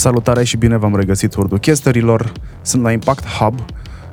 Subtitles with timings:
[0.00, 2.32] Salutare și bine v-am regăsit Urduchesterilor.
[2.62, 3.58] Sunt la Impact Hub.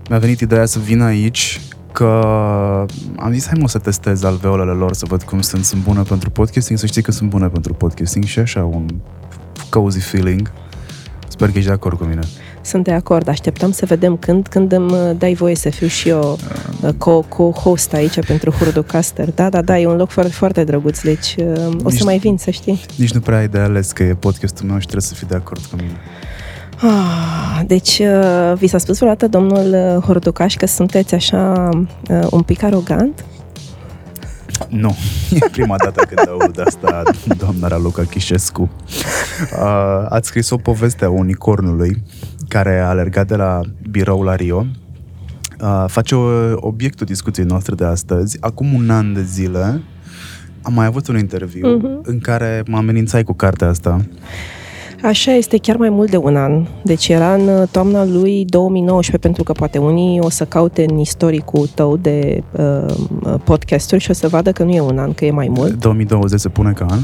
[0.10, 1.62] Mi-a venit ideea să vin aici
[1.92, 2.06] că
[3.18, 5.66] am zis hai mă să testez alveolele lor să văd cum sunt.
[5.66, 8.86] Sunt bune pentru podcasting, să știi că sunt bune pentru podcasting și așa un
[9.70, 10.52] cozy feeling.
[11.28, 12.22] Sper că ești de acord cu mine.
[12.68, 16.10] Sunt de acord, așteptăm să vedem când, când îmi uh, dai voie să fiu și
[16.10, 16.38] eu
[16.82, 19.32] uh, co- co-host aici pentru Hurducaster.
[19.32, 22.18] Da, da, da, e un loc foarte, foarte drăguț, deci uh, o Nici- să mai
[22.18, 22.82] vin, să știi.
[22.96, 25.36] Nici nu prea ai de ales că e podcastul meu și trebuie să fii de
[25.36, 25.98] acord cu mine.
[26.82, 31.70] Ah, deci, uh, vi s-a spus vreodată, domnul uh, Hurducaș, că sunteți așa
[32.10, 33.26] uh, un pic arogant?
[34.68, 34.96] Nu,
[35.30, 37.04] e prima dată când aud asta,
[37.38, 38.70] doamna Raluca Chișescu.
[39.62, 42.04] Uh, ați scris o poveste a unicornului
[42.48, 44.66] care a alergat de la birou la Rio.
[45.62, 46.22] Uh, face o,
[46.56, 48.38] obiectul discuției noastre de astăzi.
[48.40, 49.82] Acum un an de zile
[50.62, 52.00] am mai avut un interviu Mhm.
[52.04, 54.02] în care mă amenințai cu cartea asta.
[55.04, 56.66] Așa este chiar mai mult de un an.
[56.84, 60.98] Deci era în uh, toamna lui 2019, pentru că poate unii o să caute în
[60.98, 62.86] istoricul tău de uh,
[63.44, 65.74] podcasturi și o să vadă că nu e un an, că e mai mult.
[65.80, 67.00] 2020 se pune ca an.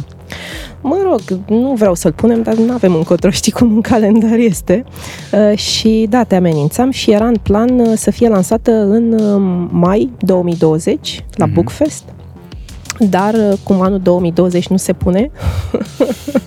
[0.82, 4.84] Mă rog, nu vreau să-l punem, dar nu avem încotro, știi cum în calendar este.
[5.32, 9.68] Uh, și da, te amenințam și era în plan uh, să fie lansată în uh,
[9.72, 11.54] mai 2020 la Mhm.
[11.54, 12.04] Bookfest.
[13.00, 15.32] Dar uh, cum anul 2020 nu se pune,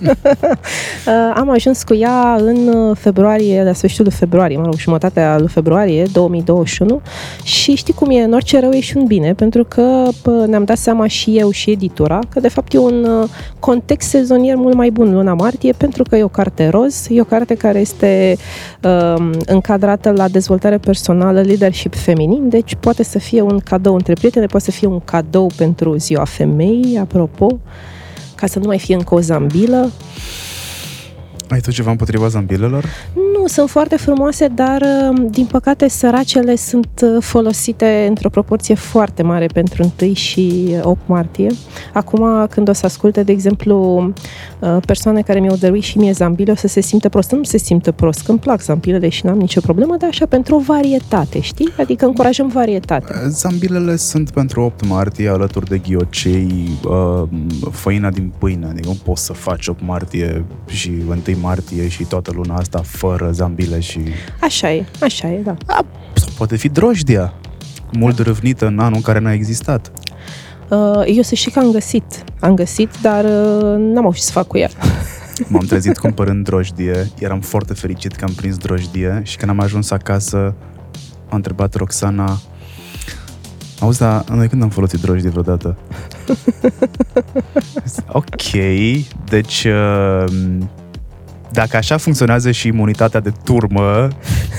[0.01, 5.37] uh, am ajuns cu ea în uh, februarie, la sfârșitul lui februarie, mă rog, jumătatea
[5.37, 7.01] lui februarie 2021
[7.43, 10.63] și știi cum e, în orice rău e și un bine, pentru că pă, ne-am
[10.63, 14.75] dat seama și eu și editura că de fapt e un uh, context sezonier mult
[14.75, 18.37] mai bun luna martie, pentru că e o carte roz, e o carte care este
[18.83, 24.45] uh, încadrată la dezvoltare personală, leadership feminin, deci poate să fie un cadou între prietene,
[24.45, 27.59] poate să fie un cadou pentru ziua femeii, apropo,
[28.35, 29.91] ca să nu mai fie încă o zambilă.
[31.49, 32.85] Ai tu ceva împotriva zambilelor?
[33.13, 39.23] Nu, sunt foarte frumoase, dar uh, din păcate săracele sunt uh, folosite într-o proporție foarte
[39.23, 41.47] mare pentru 1 și 8 martie.
[41.93, 44.03] Acum, când o să asculte, de exemplu,
[44.59, 47.31] uh, persoane care mi-au dăruit și mie zambile, o să se simtă prost.
[47.31, 50.55] Nu se simtă prost, că îmi plac zambilele și n-am nicio problemă, dar așa pentru
[50.55, 51.73] o varietate, știi?
[51.77, 53.13] Adică încurajăm varietate.
[53.27, 57.23] Zambilele sunt pentru 8 martie alături de ghiocei, uh,
[57.71, 58.65] făina din pâine.
[58.65, 63.31] Adică nu poți să faci 8 martie și 1 martie și toată luna asta fără
[63.31, 63.99] zambile și...
[64.41, 65.55] Așa e, așa e, da.
[65.65, 67.33] A, sau poate fi drojdia,
[67.91, 69.91] mult râvnită în anul în care n-a existat.
[70.69, 74.31] Uh, Eu să știi că am găsit, am găsit, dar uh, n-am avut ce să
[74.31, 74.69] fac cu ea.
[75.47, 79.91] M-am trezit cumpărând drojdie, eram foarte fericit că am prins drojdie și când am ajuns
[79.91, 80.55] acasă
[81.29, 82.39] a întrebat Roxana
[83.79, 85.77] Auzi, dar noi când am folosit drojdie vreodată?
[88.19, 88.51] ok,
[89.29, 90.25] deci uh,
[91.51, 94.07] dacă așa funcționează și imunitatea de turmă,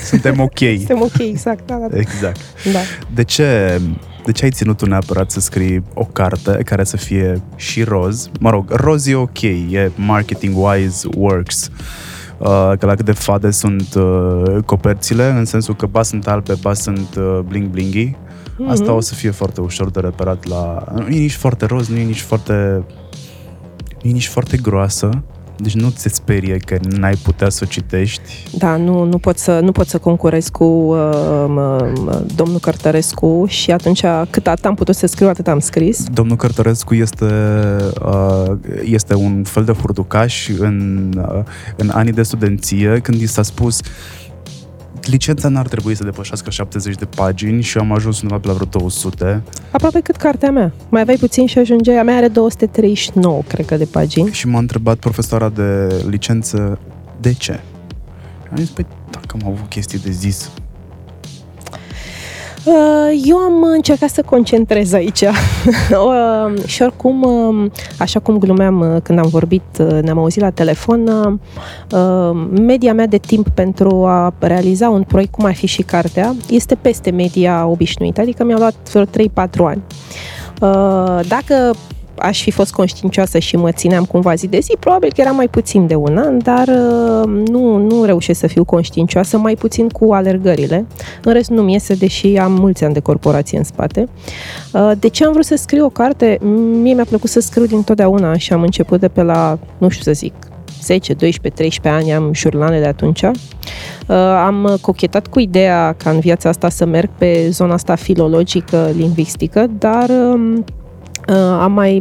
[0.05, 0.59] suntem ok.
[0.59, 1.99] Suntem ok, exact, da, da, da.
[1.99, 2.41] Exact.
[2.73, 2.79] da.
[3.15, 3.81] De ce,
[4.25, 8.29] de ce ai ținut tu neapărat să scrii o carte care să fie și roz?
[8.41, 11.69] Mă rog, roz e ok, e marketing-wise works.
[12.39, 16.55] Uh, că la cât de fade sunt uh, coperțile, în sensul că ba sunt albe,
[16.61, 18.11] ba sunt uh, bling-blingy.
[18.69, 18.95] Asta Mhm.
[18.95, 20.85] o să fie foarte ușor de reparat la...
[20.95, 22.85] Nu e nici foarte roz, nu e nici foarte...
[24.03, 25.11] Nu e nici foarte groasă.
[25.59, 28.47] Deci nu ți sperie că n-ai putea să o citești.
[28.59, 33.71] Da, nu, nu, pot să, nu pot să concurez cu uh, uh, domnul Cărtărescu și
[33.71, 36.05] atunci cât atât am putut să scriu, atât am scris.
[36.13, 37.25] Domnul Cărtărescu este,
[38.05, 38.53] uh,
[38.85, 41.43] este un fel de furtucaș în, uh,
[41.77, 43.81] în anii de studenție, când i s-a spus
[45.11, 48.53] licența n-ar trebui să depășească 70 de pagini și eu am ajuns undeva pe la
[48.53, 50.73] vreo 200 Aproape cât cartea mea.
[50.89, 51.99] Mai aveai puțin și ajungeai.
[51.99, 54.33] A mea are 239, cred că, de pagini.
[54.33, 56.79] și m-a întrebat profesoara de licență
[57.21, 57.61] de ce.
[58.51, 60.51] Am zis, păi, dacă am avut chestii de zis.
[62.65, 65.23] Uh, Eu am încercat să concentrez aici
[65.91, 70.51] Uh, și oricum, uh, așa cum glumeam uh, când am vorbit, uh, ne-am auzit la
[70.51, 71.33] telefon, uh,
[72.01, 76.35] uh, media mea de timp pentru a realiza un proiect, cum ar fi și cartea,
[76.51, 79.07] este peste media obișnuită, adică mi-a luat vreo 3-4
[79.65, 79.83] ani.
[80.61, 81.75] Uh, Dacă
[82.19, 85.49] aș fi fost conștiincioasă și mă țineam cumva zi de zi, probabil că era mai
[85.49, 90.13] puțin de un an, dar uh, nu, nu reușesc să fiu conștiincioasă, mai puțin cu
[90.13, 90.87] alergările.
[91.23, 94.09] În rest nu-mi iese, deși am mulți ani de corporație în spate.
[94.73, 96.39] Uh, De ce am vrut să scriu o carte?
[96.83, 100.13] Mie mi-a plăcut să scriu dintotdeauna și am început de pe la, nu știu să
[100.13, 100.33] zic,
[100.83, 103.23] 10, 12, 13 ani am jurnale de atunci.
[103.23, 104.17] Uh,
[104.47, 109.67] Am cochetat cu ideea ca în viața asta să merg pe zona asta filologică, lingvistică,
[109.79, 110.65] dar um, uh,
[111.35, 112.01] am mai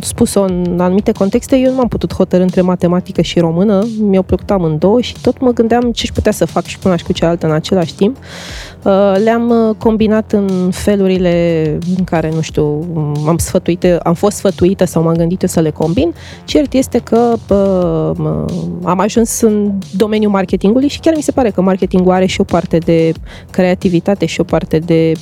[0.00, 4.50] spus-o în anumite contexte, eu nu m-am putut hotărâ între matematică și română, mi-au plăcut
[4.50, 7.46] amândouă și tot mă gândeam ce-și putea să fac și cu una și cu cealaltă
[7.46, 8.16] în același timp.
[8.16, 12.86] Uh, le-am uh, combinat în felurile în care, nu știu,
[13.26, 16.14] am, sfătuită, am fost sfătuită sau m-am gândit eu să le combin.
[16.44, 18.44] Cert este că uh,
[18.82, 22.44] am ajuns în domeniul marketingului și chiar mi se pare că marketingul are și o
[22.44, 23.12] parte de
[23.50, 25.12] creativitate și o parte de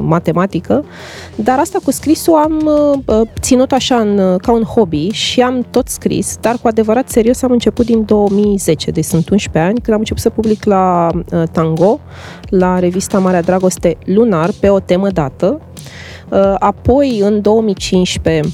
[0.00, 0.84] matematică,
[1.34, 2.70] dar asta cu scrisul am
[3.40, 7.50] ținut așa în, ca un hobby și am tot scris, dar cu adevărat serios am
[7.50, 11.10] început din 2010, deci sunt 11 ani, când am început să public la
[11.52, 12.00] Tango,
[12.48, 15.60] la revista Marea Dragoste lunar pe o temă dată.
[16.30, 18.52] Uh, apoi, în 2015,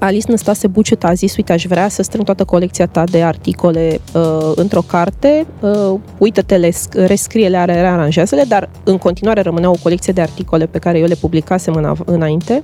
[0.00, 4.00] Alice Năstase Buciut a zis, uite, aș vrea să strâng toată colecția ta de articole
[4.14, 10.66] uh, într-o carte, uh, uită-te, rescrie-le, rearanjează-le, dar în continuare rămânea o colecție de articole
[10.66, 12.62] pe care eu le publicasem în, înainte.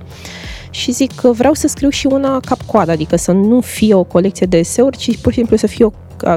[0.70, 4.46] Și zic că vreau să scriu și una cap-coadă, adică să nu fie o colecție
[4.46, 5.90] de eseuri, ci pur și simplu să fie o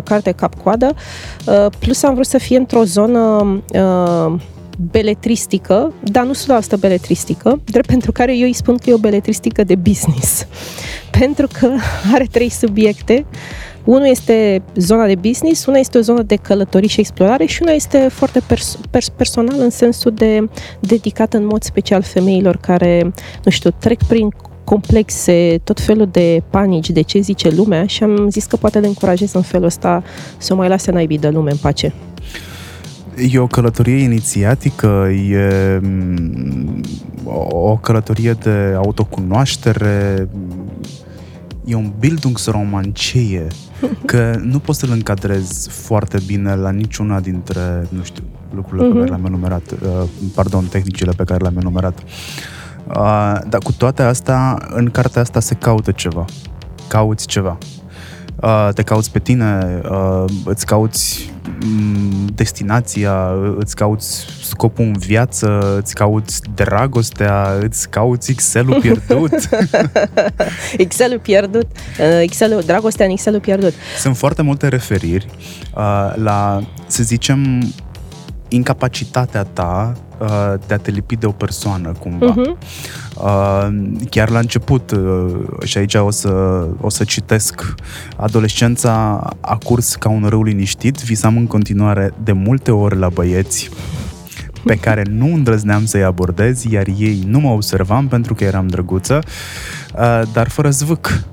[0.03, 0.95] carte cap-coadă,
[1.45, 3.19] uh, plus am vrut să fie într-o zonă
[3.73, 4.33] uh,
[4.91, 6.33] beletristică, dar nu
[6.77, 10.45] 100% beletristică, drept pentru care eu îi spun că e o beletristică de business.
[11.19, 11.71] pentru că
[12.13, 13.25] are trei subiecte.
[13.83, 17.71] Unul este zona de business, una este o zonă de călătorii și explorare și una
[17.71, 20.49] este foarte pers- pers- personal în sensul de
[20.79, 24.29] dedicat în mod special femeilor care, nu știu, trec prin
[24.63, 28.87] complexe, tot felul de panici de ce zice lumea și am zis că poate le
[28.87, 30.03] încurajez în felul ăsta
[30.37, 31.93] să o mai lase naibii de lume în pace.
[33.27, 36.81] E o călătorie inițiatică, e mm,
[37.23, 40.27] o călătorie de autocunoaștere,
[41.65, 43.47] e un Bildungsromancie,
[44.05, 48.23] că nu poți să-l încadrezi foarte bine la niciuna dintre, nu știu,
[48.55, 48.91] lucrurile uh-huh.
[48.91, 49.21] pe care mhm.
[49.21, 51.99] le-am enumerat, uh, pardon, tehnicile pe care le-am enumerat.
[52.87, 56.25] Uh, dar cu toate astea, în cartea asta se caută ceva.
[56.87, 57.57] Cauți ceva.
[58.41, 61.31] Uh, te cauți pe tine, uh, îți cauți
[61.63, 69.31] um, destinația, îți cauți scopul în viață, îți cauți dragostea, îți cauți Excel-ul pierdut.
[70.77, 71.67] Excel-ul pierdut,
[71.99, 73.73] uh, Excel-ul, dragostea în Excel-ul pierdut.
[73.97, 75.25] Sunt foarte multe referiri
[75.75, 77.71] uh, la, să zicem,
[78.47, 82.33] incapacitatea ta uh, de a te lipi de o persoană, cumva.
[82.33, 82.57] Uh-huh.
[83.15, 83.67] Uh,
[84.09, 86.29] chiar la început, uh, și aici o să,
[86.81, 87.73] o să citesc,
[88.15, 93.69] adolescența a curs ca un râu liniștit, visam în continuare de multe ori la băieți
[94.63, 99.19] pe care nu îndrăzneam să-i abordez, iar ei nu mă observam pentru că eram drăguță,
[99.93, 101.23] uh, dar fără zvâc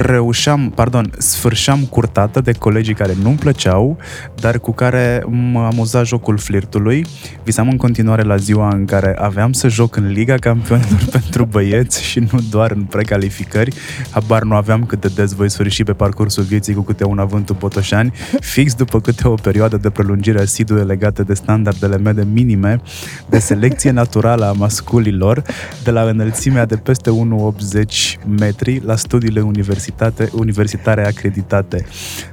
[0.00, 3.96] reușeam, pardon, sfârșeam curtată de colegii care nu-mi plăceau,
[4.34, 7.06] dar cu care mă amuza jocul flirtului.
[7.44, 12.02] Visam în continuare la ziua în care aveam să joc în Liga Campionilor pentru băieți
[12.02, 13.74] și nu doar în precalificări.
[14.10, 17.56] Habar nu aveam cât de des voi sfârși pe parcursul vieții cu câte un avântul
[17.58, 22.80] Botoșani, fix după câte o perioadă de prelungire asidue legate de standardele mele minime
[23.28, 25.42] de selecție naturală a masculilor,
[25.84, 31.86] de la înălțimea de peste 1,80 metri la studiile universitare universitate, universitare acreditate.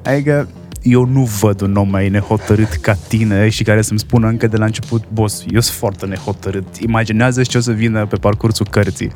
[0.03, 0.47] Adică
[0.81, 4.57] eu nu văd un om mai nehotărât ca tine și care să-mi spună încă de
[4.57, 6.77] la început, boss, eu sunt foarte nehotărât.
[6.79, 9.11] Imaginează ce o să vină pe parcursul cărții.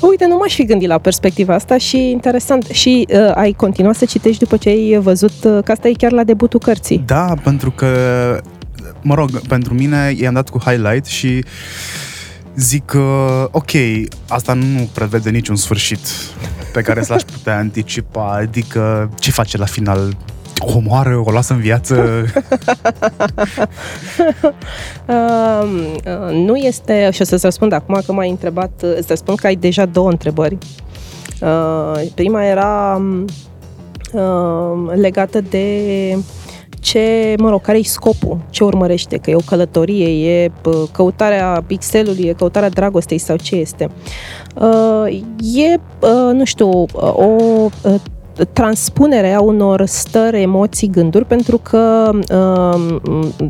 [0.00, 2.64] Uite, nu m-aș fi gândit la perspectiva asta și interesant.
[2.64, 6.12] Și uh, ai continuat să citești după ce ai văzut uh, că asta e chiar
[6.12, 7.02] la debutul cărții.
[7.06, 7.88] Da, pentru că,
[9.02, 11.44] mă rog, pentru mine i-am dat cu highlight și
[12.56, 13.00] zic că,
[13.50, 13.70] ok,
[14.28, 15.98] asta nu prevede niciun sfârșit
[16.72, 20.16] pe care s-l-aș putea anticipa, adică ce face la final?
[20.58, 22.24] O moară, o lasă în viață?
[25.06, 25.64] uh,
[26.06, 29.56] uh, nu este, și o să-ți răspund acum că m-ai întrebat, îți răspund că ai
[29.56, 30.58] deja două întrebări.
[31.40, 33.02] Uh, prima era
[34.12, 35.78] uh, legată de
[36.84, 40.50] ce, mă rog, care e scopul, ce urmărește, că e o călătorie, e
[40.92, 43.90] căutarea pixelului, e căutarea dragostei sau ce este.
[44.54, 45.22] Uh,
[45.54, 47.26] e, uh, nu știu, o
[48.38, 53.00] uh, transpunere a unor stări, emoții, gânduri, pentru că um,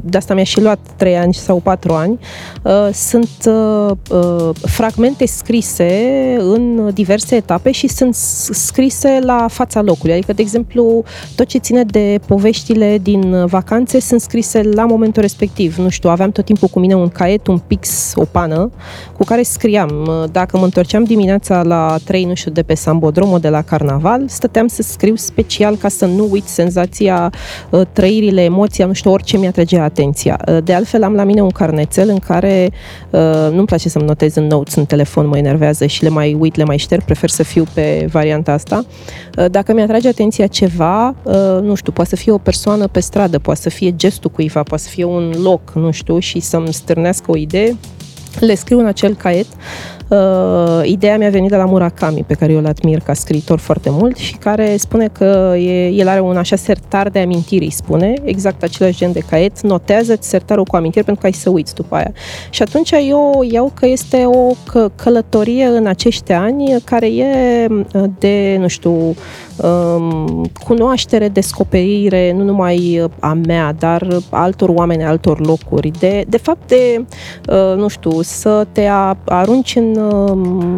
[0.05, 2.19] de asta mi-a și luat 3 ani sau 4 ani,
[2.62, 10.14] uh, sunt uh, uh, fragmente scrise în diverse etape și sunt scrise la fața locului.
[10.14, 15.76] Adică, de exemplu, tot ce ține de poveștile din vacanțe sunt scrise la momentul respectiv.
[15.76, 18.71] Nu știu, aveam tot timpul cu mine un caiet, un pix, o pană,
[19.17, 20.11] cu care scriam.
[20.33, 24.67] Dacă mă întorceam dimineața la 3, nu știu, de pe Sambodromo, de la carnaval, stăteam
[24.75, 27.33] să scriu special ca să nu uit senzația,
[27.71, 30.40] uh, trăirile, emoția, nu știu, orice mi-atrage atenția.
[30.49, 32.71] Uh, de altfel, am la mine un carnețel în care
[33.50, 36.64] nu-mi place să-mi notez în notes în telefon, mă enervează și le mai uit, le
[36.64, 38.85] mai șterg, prefer să fiu pe varianta asta.
[39.50, 41.14] Dacă mi-atrage atenția ceva,
[41.62, 44.83] nu știu, poate să fie o persoană pe stradă, poate să fie gestul cuiva, poate
[44.83, 47.76] să fie un loc, nu știu, și să-mi stârnească o idee,
[48.40, 49.47] le scriu în acel caiet.
[50.08, 53.88] Uh, ideea mi-a venit de la Murakami, pe care eu îl admir ca scriitor foarte
[53.92, 58.62] mult și care spune că e, el are un așa sertar de amintiri, spune, exact
[58.62, 62.12] același gen de caiet, notează-ți sertarul cu amintiri pentru că ai să uiți după aia.
[62.50, 68.02] Și atunci eu iau că este o că, călătorie în acești ani care e uh,
[68.18, 69.14] de, nu știu,
[69.56, 76.68] um, cunoaștere, descoperire, nu numai a mea, dar altor oameni, altor locuri, de, de fapt
[76.68, 77.04] de,
[77.49, 78.88] uh, nu știu, să te
[79.25, 79.93] arunci în, uh,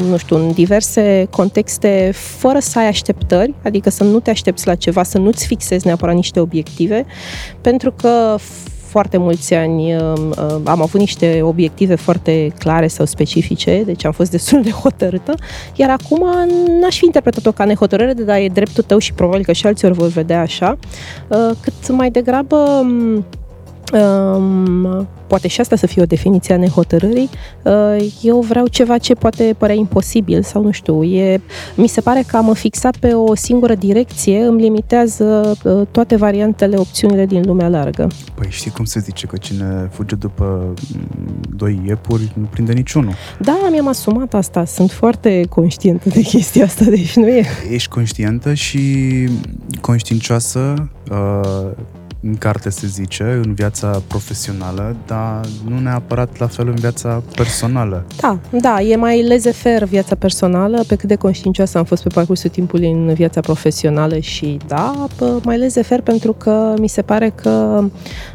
[0.09, 4.75] nu știu, în diverse contexte fără să ai așteptări, adică să nu te aștepți la
[4.75, 7.07] ceva, să nu-ți fixezi neapărat niște obiective,
[7.61, 8.37] pentru că
[8.97, 14.13] foarte mulți ani uh, uh, am avut niște obiective foarte clare sau specifice, deci am
[14.13, 15.35] fost destul de hotărâtă,
[15.75, 16.27] iar acum
[16.81, 19.97] n-aș fi interpretat-o ca nehotărâre, dar e dreptul tău și probabil că și alții ori
[19.97, 20.79] vor vedea așa,
[21.29, 22.87] uh, cât mai degrabă
[23.93, 27.31] um, um, poate și asta să fie o definiție a nehotărârii,
[27.63, 31.41] uh, eu vreau ceva ce poate părea imposibil sau nu știu, e,
[31.75, 36.77] mi se pare că am fixat pe o singură direcție îmi limitează uh, toate variantele,
[36.77, 38.09] opțiunile din lumea largă.
[38.35, 43.15] Păi știi cum se zice că cine fuge după mm, doi iepuri nu prinde niciunul.
[43.39, 47.45] Da, mi-am asumat asta, sunt foarte conștientă de chestia asta, deci nu e...
[47.71, 48.81] Ești conștientă și
[49.81, 51.71] conștiincioasă uh,
[52.27, 58.05] în carte se zice, în viața profesională, dar nu neapărat la fel în viața personală.
[58.21, 62.51] Da, da, e mai lezefer viața personală, pe cât de conștiincioasă am fost pe parcursul
[62.51, 65.07] timpului în viața profesională și da,
[65.43, 67.85] mai lezefer pentru că mi se pare că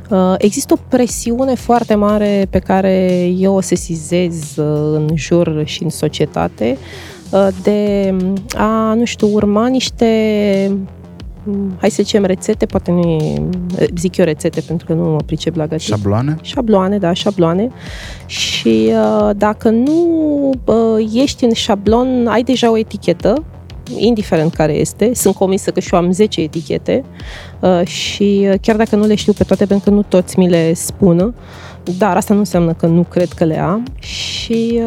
[0.10, 5.84] uh, există o presiune foarte mare pe care eu o sesizez uh, în jur și
[5.84, 6.78] în societate
[7.30, 8.14] uh, de
[8.58, 10.08] a, nu știu, urma niște
[11.80, 13.46] hai să zicem rețete, poate nu e,
[13.96, 15.86] zic eu rețete pentru că nu mă pricep la gătit.
[15.86, 16.38] Șabloane?
[16.42, 17.70] Șabloane, da, șabloane.
[18.26, 23.44] Și uh, dacă nu uh, ești în șablon, ai deja o etichetă,
[23.98, 25.12] indiferent care este.
[25.14, 27.04] Sunt convinsă că și eu am 10 etichete
[27.60, 30.74] uh, și chiar dacă nu le știu pe toate, pentru că nu toți mi le
[30.74, 31.34] spun,
[31.98, 33.86] dar asta nu înseamnă că nu cred că le am.
[34.00, 34.82] Și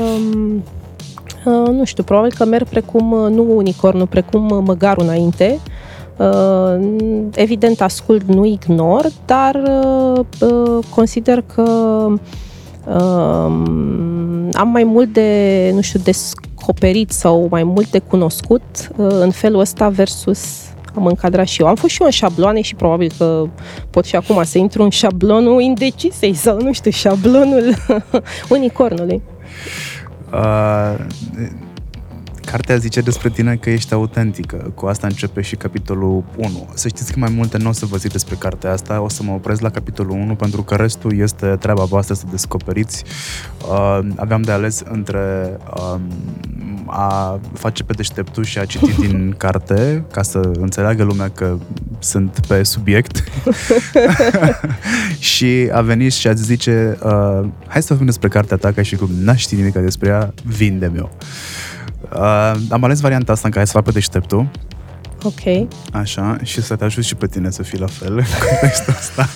[1.45, 5.73] um, nu știu, probabil că merg precum, nu unicornul, precum măgarul înainte, Uh,
[7.35, 11.63] evident, ascult, nu ignor, dar uh, uh, consider că
[14.53, 19.89] am mai mult de, nu știu, descoperit sau mai mult de cunoscut în felul ăsta
[19.89, 21.67] versus am încadrat și eu.
[21.67, 23.45] Am fost și eu în șabloane și probabil că
[23.91, 27.75] pot și acum să intru în șablonul indecisei sau, nu știu, șablonul
[28.49, 29.23] unicornului.
[30.33, 30.95] Uh,
[32.45, 34.73] Cartea zice despre tine că ești autentică.
[34.75, 36.69] Cu asta începe și capitolul 1.
[36.75, 39.23] Să știți că mai multe nu o să vă zic despre cartea asta, o să
[39.23, 43.05] mă opresc la capitolul 1 pentru că restul este treaba voastră să descoperiți.
[43.69, 46.01] Uh, aveam de ales între uh,
[46.87, 51.59] a face pe deșteptul și a citi din carte ca să înțeleagă lumea că
[51.99, 53.25] sunt pe subiect
[55.33, 58.97] și a venit și a zice uh, hai să vorbim despre cartea ta ca și
[58.97, 61.09] cum n-aș ști nimic despre ea, vinde-mi-o.
[62.15, 64.49] Uh, am ales varianta asta în care să fac pe deșteptul.
[65.23, 65.69] Ok.
[65.93, 69.29] Așa, și să te ajut și pe tine să fii la fel în contextul ăsta.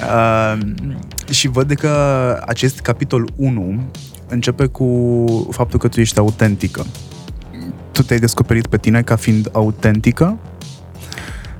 [0.00, 0.58] uh,
[1.30, 1.90] și văd că
[2.46, 3.82] acest capitol 1
[4.28, 6.86] începe cu faptul că tu ești autentică.
[7.92, 10.38] Tu te-ai descoperit pe tine ca fiind autentică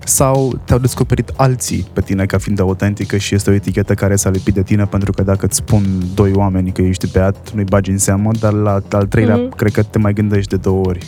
[0.05, 4.31] sau te-au descoperit alții pe tine ca fiind autentică și este o etichetă care s-a
[4.31, 5.83] lipit de tine pentru că dacă îți spun
[6.15, 9.57] doi oameni că ești beat, nu-i bagi în seamă, dar la al treilea mm-hmm.
[9.57, 11.07] cred că te mai gândești de două ori.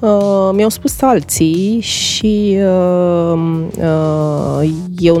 [0.00, 3.38] Uh, mi-au spus alții și uh,
[3.78, 5.18] uh, eu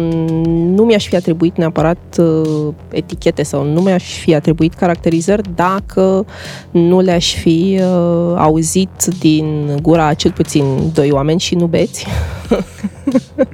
[0.74, 6.26] nu mi-aș fi atribuit neapărat uh, etichete sau nu mi-aș fi atribuit caracterizări dacă
[6.70, 12.06] nu le-aș fi uh, auzit din gura cel puțin doi oameni și nu beți.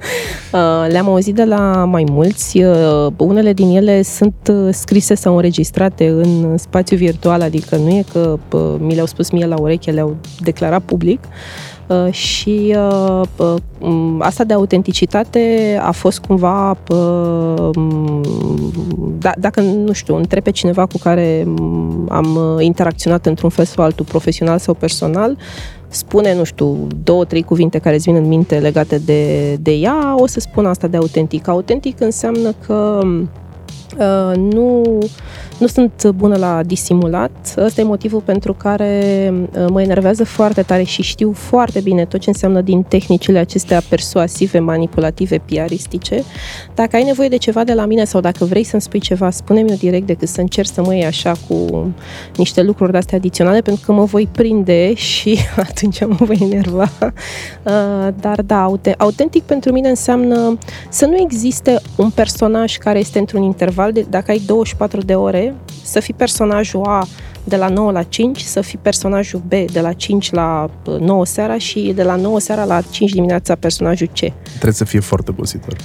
[0.52, 2.62] Uh, le-am auzit de la mai mulți.
[2.62, 8.04] Uh, unele din ele sunt uh, scrise sau înregistrate în spațiu virtual, adică nu e
[8.12, 8.38] că
[8.78, 11.20] mi le-au spus mie la ureche, le-au declarat public.
[11.86, 17.70] Uh, și uh, uh, asta de autenticitate a fost cumva uh,
[19.18, 21.46] da, dacă, nu știu, întreb pe cineva cu care
[22.08, 25.36] am interacționat într-un fel sau altul, profesional sau personal,
[25.96, 30.14] spune, nu știu, două, trei cuvinte care îți vin în minte legate de, de ea,
[30.18, 31.48] o să spun asta de autentic.
[31.48, 33.22] Autentic înseamnă că uh,
[34.36, 34.82] nu
[35.58, 37.54] nu sunt bună la disimulat.
[37.56, 42.20] Ăsta e motivul pentru care uh, mă enervează foarte tare și știu foarte bine tot
[42.20, 46.22] ce înseamnă din tehnicile acestea persuasive, manipulative, piaristice.
[46.74, 49.70] Dacă ai nevoie de ceva de la mine sau dacă vrei să-mi spui ceva, spune-mi
[49.70, 51.86] eu direct decât să încerci să mă iei așa cu
[52.36, 56.90] niște lucruri de-astea adiționale, pentru că mă voi prinde și atunci mă voi enerva.
[57.00, 63.42] Uh, dar da, autentic pentru mine înseamnă să nu existe un personaj care este într-un
[63.66, 67.06] interval de, dacă ai 24 de ore, să fii personajul A
[67.44, 71.58] de la 9 la 5, să fii personajul B de la 5 la 9 seara
[71.58, 74.18] și de la 9 seara la 5 dimineața personajul C.
[74.42, 75.76] Trebuie să fie foarte obositor.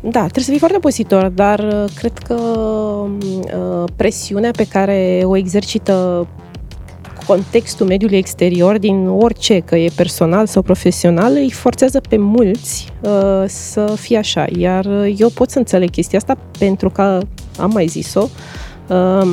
[0.00, 5.36] Da, trebuie să fii foarte obositor, dar uh, cred că uh, presiunea pe care o
[5.36, 6.26] exercită
[7.28, 13.44] contextul mediului exterior din orice, că e personal sau profesional, îi forțează pe mulți uh,
[13.46, 14.46] să fie așa.
[14.56, 17.20] Iar eu pot să înțeleg chestia asta pentru că
[17.58, 18.28] am mai zis-o,
[18.88, 19.28] uh,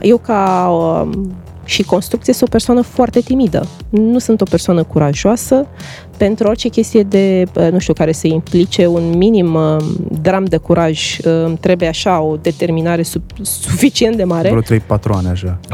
[0.00, 1.34] eu ca um,
[1.64, 3.66] și construcție sunt o persoană foarte timidă.
[3.90, 5.66] Nu sunt o persoană curajoasă.
[6.20, 9.78] Pentru orice chestie de, uh, nu știu, care să implice un minim um,
[10.22, 13.02] dram de curaj, um, trebuie așa o determinare
[13.42, 14.48] suficient de mare.
[14.48, 15.58] Vreo 3-4 ani așa.
[15.60, 15.68] 3-4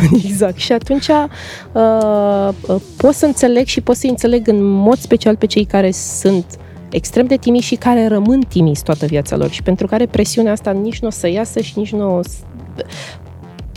[0.00, 0.56] ani, exact.
[0.56, 1.24] Și atunci uh,
[1.72, 6.44] uh, pot să înțeleg și pot să înțeleg în mod special pe cei care sunt
[6.48, 10.52] uh, extrem de timizi și care rămân timizi toată viața lor și pentru care presiunea
[10.52, 12.36] asta nici nu o să iasă și nici nu o să...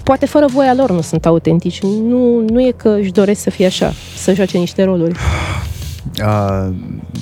[0.03, 1.81] Poate fără voia lor nu sunt autentici.
[1.81, 5.15] Nu, nu e că își doresc să fie așa, să joace niște roluri.
[6.23, 6.73] Uh,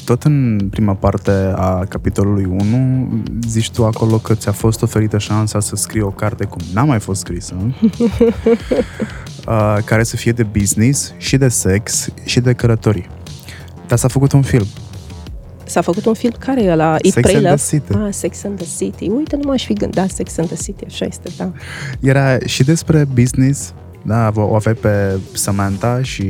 [0.06, 5.60] tot în prima parte a capitolului 1 zici tu acolo că ți-a fost oferită șansa
[5.60, 7.56] să scrii o carte cum n-a mai fost scrisă
[9.48, 13.08] uh, care să fie de business și de sex și de călătorii.
[13.88, 14.66] Dar s-a făcut un film.
[15.66, 17.94] S-a făcut un film care e la Sex and the City.
[17.94, 19.10] Ah, Sex and the City.
[19.10, 19.96] Uite, nu m-aș fi gândit.
[19.96, 21.52] Da, Sex and the City, așa este, da.
[22.00, 23.74] Era și despre business,
[24.10, 26.24] da, o aveai pe Samantha și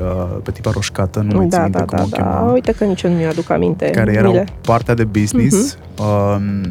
[0.00, 2.30] uh, pe tipa roșcată, nu mai da, minte da, cum da, o chema.
[2.30, 3.90] Da, uite că nici eu nu mi-aduc aminte.
[3.90, 5.76] Care erau partea de business.
[5.76, 6.36] Uh-huh.
[6.36, 6.62] Um,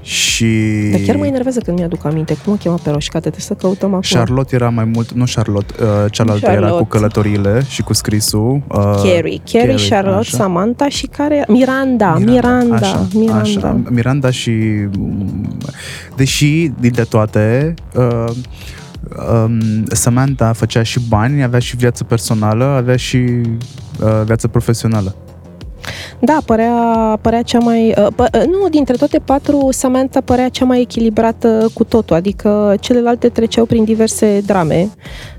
[0.00, 0.46] și...
[0.90, 2.36] Dar chiar mă enervează când mi-aduc aminte.
[2.44, 3.30] Cum o chema pe roșcată?
[3.30, 4.08] Trebuie să căutăm acum.
[4.10, 5.12] Charlotte era mai mult...
[5.12, 6.66] Nu Charlotte, uh, cealaltă Charlotte.
[6.66, 8.62] era cu călătorile și cu scrisul.
[8.68, 9.40] Uh, Carrie.
[9.52, 10.36] Carrie, Charlotte, așa.
[10.36, 11.44] Samantha și care...
[11.48, 12.14] Miranda.
[12.14, 12.32] Miranda.
[12.32, 12.74] Miranda.
[12.74, 13.40] Așa, Miranda.
[13.40, 13.80] Așa.
[13.88, 14.52] Miranda și...
[16.16, 17.74] Deși, din de toate...
[17.94, 18.30] Uh,
[19.44, 25.14] um, Samantha făcea și bani, avea și viață personală, avea și uh, viață profesională.
[26.18, 26.72] Da, părea,
[27.20, 27.94] părea cea mai...
[27.98, 32.74] Uh, pă, uh, nu, dintre toate patru, Samantha părea cea mai echilibrată cu totul, adică
[32.80, 34.88] celelalte treceau prin diverse drame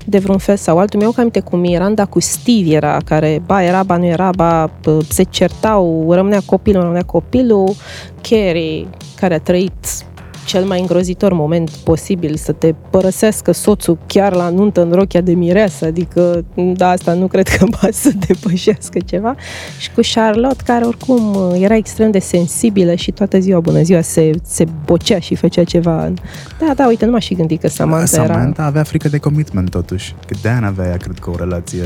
[0.04, 0.98] de vreun fel sau altul.
[0.98, 4.70] Mi-au aminte cu Miranda, cu Steve era, care ba era, ba nu era, ba
[5.08, 7.74] se certau, rămânea copilul, rămânea copilul.
[8.20, 10.06] Carrie, care a trăit
[10.48, 15.32] cel mai îngrozitor moment posibil, să te părăsească soțul chiar la nuntă în rochia de
[15.32, 19.34] mireasă, adică da, asta nu cred că poate să depășească ceva.
[19.78, 24.30] Și cu Charlotte, care oricum era extrem de sensibilă și toată ziua, bună ziua, se,
[24.42, 26.12] se bocea și făcea ceva.
[26.58, 28.66] Da, da, uite, nu m-aș fi gândit că Samantha, Samantha era...
[28.66, 31.84] avea frică de commitment totuși, că de-aia avea, cred că, o relație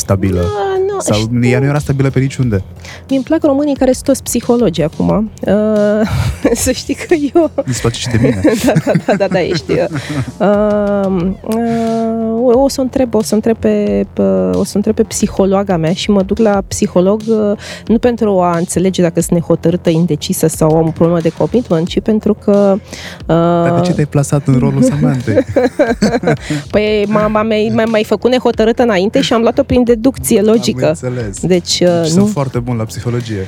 [0.00, 0.40] stabilă.
[0.40, 1.44] Da, nu, Sau știu.
[1.44, 2.62] ea nu era stabilă pe niciunde.
[3.08, 5.30] mi îmi plac românii care sunt toți psihologi acum.
[5.40, 7.50] Uh, să știi că eu...
[7.64, 8.40] Îți place și de mine.
[8.64, 9.72] da, da, da, da, da, ești.
[9.72, 15.76] Uh, uh, o să întreb, o să întreb pe, pe, o să întreb pe psihologa
[15.76, 20.46] mea și mă duc la psiholog uh, nu pentru a înțelege dacă sunt nehotărâtă, indecisă
[20.46, 22.74] sau am o problemă de commitment, ci pentru că...
[22.76, 23.34] Uh,
[23.66, 25.44] Dar de ce te-ai plasat în rolul Samantei?
[26.70, 30.84] păi m-am mai, mai făcut nehotărâtă înainte și am luat-o prin deducție logică.
[30.84, 31.40] Am înțeles.
[31.40, 32.04] Deci, uh, nu...
[32.04, 33.46] Sunt foarte bun la psihologie.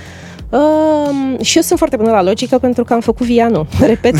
[0.52, 4.14] Uh, și eu sunt foarte bună la logică pentru că am făcut Vianu, repet.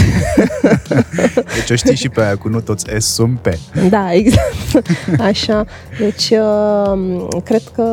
[1.57, 3.59] deci o știi și pe aia cu nu toți S sunt pe.
[3.89, 4.83] Da, exact.
[5.31, 5.65] Așa.
[5.99, 7.87] Deci uh, cred că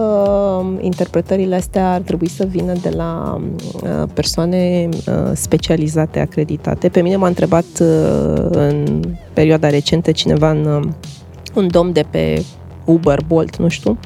[0.79, 3.41] interpretările astea ar trebui să vină de la
[3.73, 6.89] uh, persoane uh, specializate, acreditate.
[6.89, 7.87] Pe mine m-a întrebat uh,
[8.49, 9.01] în
[9.33, 10.87] perioada recentă cineva în uh,
[11.55, 12.43] un domn de pe
[12.85, 13.99] Uber, Bolt, nu știu,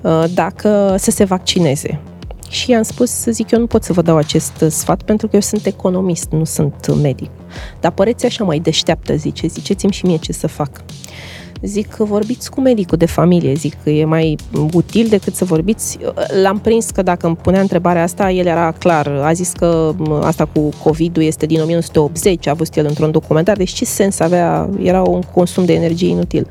[0.00, 2.00] uh, dacă să se vaccineze.
[2.48, 5.34] Și i-am spus, să zic, eu nu pot să vă dau acest sfat pentru că
[5.34, 7.30] eu sunt economist, nu sunt medic.
[7.80, 10.70] Dar păreți așa mai deșteaptă, zice, ziceți-mi și mie ce să fac.
[11.62, 14.36] Zic că vorbiți cu medicul de familie, zic că e mai
[14.72, 15.98] util decât să vorbiți.
[16.42, 19.06] L-am prins că dacă îmi punea întrebarea asta, el era clar.
[19.06, 23.70] A zis că asta cu COVID-ul este din 1980, a văzut el într-un documentar, deci
[23.70, 26.46] ce sens avea, era un consum de energie inutil.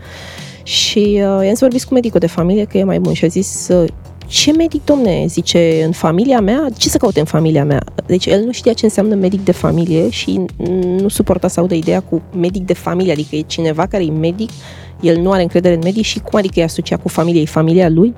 [0.67, 3.67] Și uh, i-am vorbit cu medicul de familie că e mai bun și a zis
[3.67, 3.89] uh,
[4.25, 6.67] ce medic, domne, zice, în familia mea?
[6.77, 7.83] Ce să caute în familia mea?
[8.05, 10.45] Deci el nu știa ce înseamnă medic de familie și
[11.01, 14.49] nu suporta să audă ideea cu medic de familie, adică e cineva care e medic,
[15.01, 17.89] el nu are încredere în medic și cum adică e asociat cu familie, e familia
[17.89, 18.13] lui?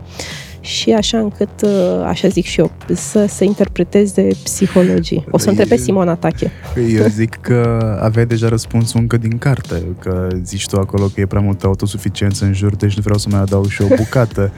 [0.60, 5.26] Și așa încât, uh, așa zic și eu, să se interpreteze psihologii.
[5.32, 6.52] O să întreb pe Simona Tache.
[6.96, 11.26] Eu zic că aveai deja răspunsul încă din carte, că zici tu acolo că e
[11.26, 14.52] prea multă autosuficiență în jur, deci nu vreau să mai adaug și o bucată.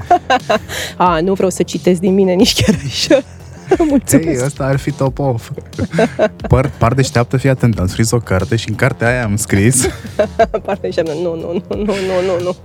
[0.98, 3.24] A, nu vreau să citesc din mine nici chiar așa.
[3.90, 4.28] Mulțumesc.
[4.28, 5.52] Hey, ăsta ar fi top off.
[6.48, 9.88] Par, par deșteaptă, fii atent, am scris o carte și în cartea aia am scris...
[10.66, 11.94] par deșteaptă, nu, nu, nu, nu, nu,
[12.28, 12.56] nu,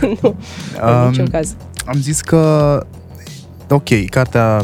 [0.00, 1.56] nu, nu, um, în niciun caz
[1.88, 2.82] am zis că,
[3.70, 4.60] ok, cartea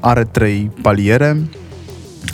[0.00, 1.36] are trei paliere,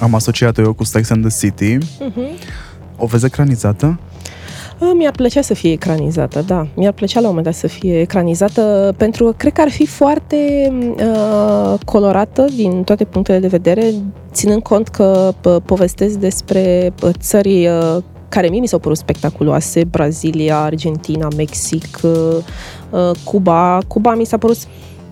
[0.01, 1.79] am asociat-o eu cu Sex and the City.
[1.79, 2.49] Uh-huh.
[2.97, 3.99] O vezi ecranizată?
[4.97, 6.67] Mi-ar plăcea să fie ecranizată, da.
[6.75, 9.87] Mi-ar plăcea la un moment dat să fie ecranizată pentru că cred că ar fi
[9.87, 13.93] foarte uh, colorată din toate punctele de vedere,
[14.33, 15.33] ținând cont că
[15.65, 17.97] povestesc despre țări uh,
[18.33, 22.11] care mie mi s-au părut spectaculoase, Brazilia, Argentina, Mexic, uh,
[22.91, 23.79] uh, Cuba.
[23.87, 24.57] Cuba mi s-a părut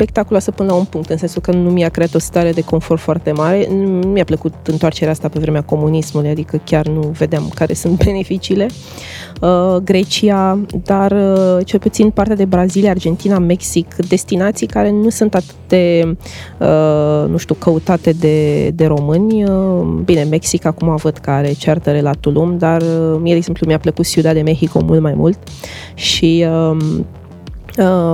[0.00, 3.00] spectaculoasă până la un punct, în sensul că nu mi-a creat o stare de confort
[3.00, 3.68] foarte mare.
[3.70, 8.66] Nu mi-a plăcut întoarcerea asta pe vremea comunismului, adică chiar nu vedeam care sunt beneficiile.
[9.40, 15.34] Uh, Grecia, dar uh, cel puțin partea de Brazilia, Argentina, Mexic, destinații care nu sunt
[15.34, 16.16] atât de,
[16.58, 19.44] uh, nu știu, căutate de, de români.
[19.44, 23.66] Uh, bine, Mexic acum văd că are ceartăre la Tulum, dar uh, mie, de exemplu,
[23.66, 25.38] mi-a plăcut Ciudad de Mexico mult mai mult
[25.94, 26.44] și
[27.78, 28.10] uh,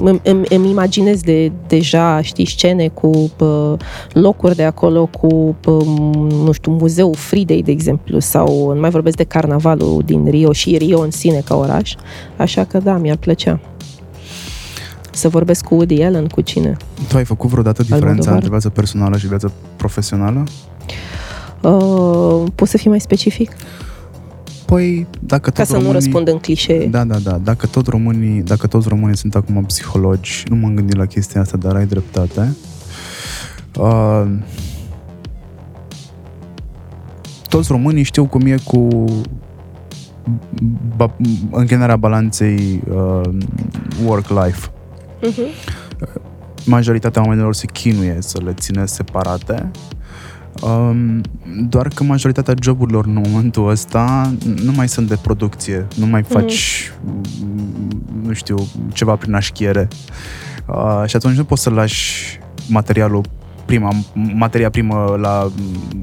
[0.00, 3.72] Uh, îmi, îmi imaginez de, deja, știi, scene cu uh,
[4.12, 5.84] locuri de acolo, cu, uh,
[6.44, 10.76] nu știu, muzeul Fridei, de exemplu, sau nu mai vorbesc de carnavalul din Rio și
[10.76, 11.94] Rio în sine ca oraș,
[12.36, 13.60] așa că da, mi-ar plăcea.
[15.12, 16.76] Să vorbesc cu Woody Allen, cu cine?
[17.08, 20.44] Tu ai făcut vreodată diferența între viața personală și viața profesională?
[21.60, 23.52] Uh, poți să fii mai specific?
[24.70, 26.86] Păi, dacă tot Ca să românii, nu răspund în clișee.
[26.86, 27.38] Da, da, da.
[27.38, 31.56] Dacă, tot românii, dacă toți românii sunt acum psihologi, nu m-am gândit la chestia asta,
[31.56, 32.56] dar ai dreptate.
[33.78, 34.26] Uh,
[37.48, 38.88] toți românii știu cum e cu
[40.96, 41.16] ba,
[41.50, 43.28] închinarea balanței uh,
[44.04, 44.68] work-life.
[44.68, 45.78] Uh-huh.
[46.64, 49.99] Majoritatea oamenilor se chinuie să le ține separate Um,
[51.68, 54.32] doar că majoritatea joburilor în momentul ăsta
[54.64, 56.32] nu mai sunt de producție, nu mai mhm.
[56.32, 57.22] faci, mm.
[58.22, 58.56] nu știu,
[58.92, 59.88] ceva prin așchiere.
[60.66, 63.24] Uh, și atunci nu poți să lași materialul
[63.64, 63.90] prima,
[64.34, 65.50] materia primă la,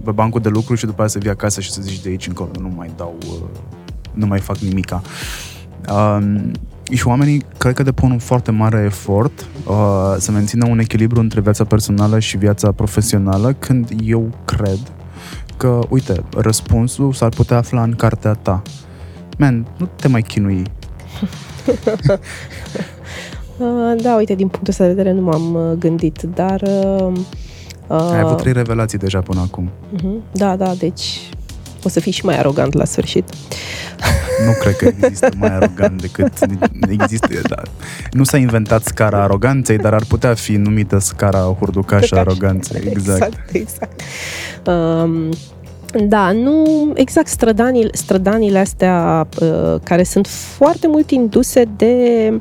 [0.03, 2.27] pe bancul de lucru și după aceea să vii acasă și să zici de aici
[2.27, 3.47] încolo nu mai dau, uh,
[4.13, 5.01] nu mai fac nimica.
[6.89, 11.19] Um, și oamenii cred că depun un foarte mare efort uh, să mențină un echilibru
[11.19, 14.79] între viața personală și viața profesională, când eu cred
[15.57, 18.61] că, uite, răspunsul s-ar putea afla în cartea ta.
[19.37, 20.61] Man, nu te mai chinui.
[23.57, 26.61] uh, da, uite, din punctul ăsta de vedere nu m-am uh, gândit, dar...
[26.61, 29.69] Uh, Ai avut trei revelații deja până acum.
[29.95, 30.31] Uh-huh.
[30.31, 31.29] Da, da, deci
[31.83, 33.29] o să fii și mai arogant la sfârșit.
[34.45, 36.31] Nu cred că există mai arogant decât
[36.89, 37.27] există.
[37.47, 37.61] Da.
[38.11, 42.81] Nu s-a inventat scara aroganței, dar ar putea fi numită scara hurducașă a aroganței.
[42.89, 43.23] Exact.
[43.23, 44.01] Exact, exact.
[44.65, 45.29] Um,
[46.07, 52.33] da, nu exact strădanile, strădanile astea uh, care sunt foarte mult induse de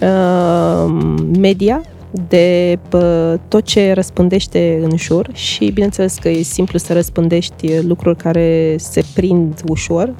[0.00, 0.94] uh,
[1.38, 7.80] media, de uh, tot ce răspândește în jur și bineînțeles că e simplu să răspândești
[7.80, 10.08] lucruri care se prind ușor.
[10.08, 10.14] Uh,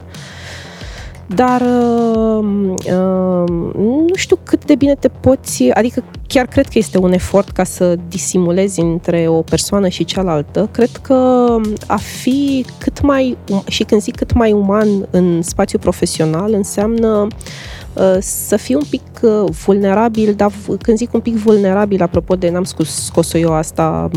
[1.34, 2.44] dar uh,
[2.86, 7.50] uh, nu știu cât de bine te poți, adică chiar cred că este un efort
[7.50, 10.68] ca să disimulezi între o persoană și cealaltă.
[10.72, 15.78] Cred că a fi cât mai, um, și când zic cât mai uman în spațiu
[15.78, 17.77] profesional, înseamnă uh, Uh,
[18.18, 22.64] să fii un pic uh, vulnerabil, dar când zic un pic vulnerabil, apropo de n-am
[22.64, 24.10] scos, scos-o eu asta,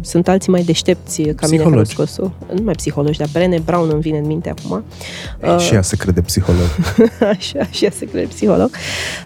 [0.00, 1.52] sunt alții mai deștepți ca psihologi.
[1.52, 2.30] mine care au scos-o.
[2.54, 4.84] Nu mai psihologi, dar Brené Brown îmi vine în minte acum.
[5.54, 6.68] Uh, și ea se crede psiholog.
[7.32, 8.70] așa, și ea se crede psiholog.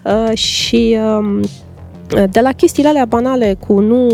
[0.03, 0.97] Uh, și...
[1.17, 1.41] Um,
[2.29, 4.07] de la chestiile alea banale cu nu,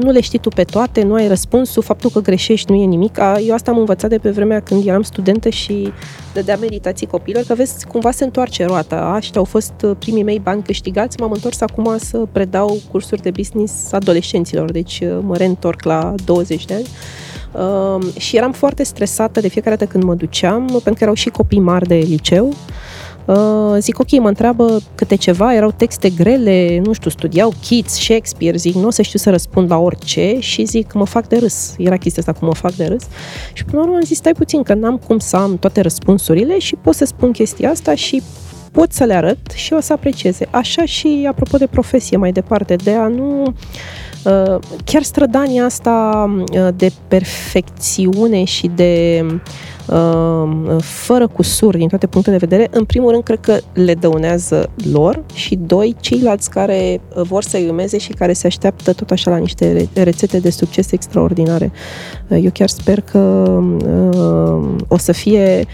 [0.00, 3.18] nu le știi tu pe toate, nu ai răspunsul, faptul că greșești nu e nimic.
[3.46, 5.92] Eu asta am învățat de pe vremea când eram studentă și
[6.32, 8.96] dădea meditații copilor, că vezi, cumva se întoarce roata.
[8.96, 13.30] Aștia au fost uh, primii mei bani câștigați, m-am întors acum să predau cursuri de
[13.30, 16.86] business adolescenților, deci uh, mă reîntorc la 20 de ani.
[17.52, 21.28] Uh, și eram foarte stresată de fiecare dată când mă duceam, pentru că erau și
[21.28, 22.54] copii mari de liceu Uh,
[23.78, 28.74] zic, ok, mă întreabă câte ceva, erau texte grele, nu știu, studiau Keats, Shakespeare, zic,
[28.74, 31.74] nu o să știu să răspund la orice și zic, mă fac de râs.
[31.78, 33.02] Era chestia asta cu mă fac de râs.
[33.52, 36.58] Și până la urmă am zis, stai puțin, că n-am cum să am toate răspunsurile
[36.58, 38.22] și pot să spun chestia asta și
[38.72, 40.48] pot să le arăt și o să aprecieze.
[40.50, 43.52] Așa și apropo de profesie mai departe, de a nu uh,
[44.84, 49.24] chiar strădania asta uh, de perfecțiune și de
[49.92, 54.70] Um, fără cusuri din toate punctele de vedere, în primul rând cred că le dăunează
[54.92, 59.30] lor și doi, ceilalți care uh, vor să-i urmeze și care se așteaptă tot așa
[59.30, 61.72] la niște rețete de succes extraordinare.
[62.28, 65.66] Uh, eu chiar sper că uh, o să fie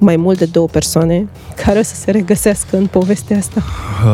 [0.00, 1.28] mai mult de două persoane
[1.64, 3.62] care o să se regăsească în povestea asta?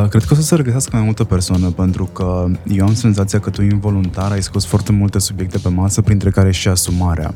[0.09, 3.51] Cred că o să se regăsească mai multe persoane, pentru că eu am senzația că
[3.51, 7.35] tu involuntar ai scos foarte multe subiecte pe masă, printre care și asumarea.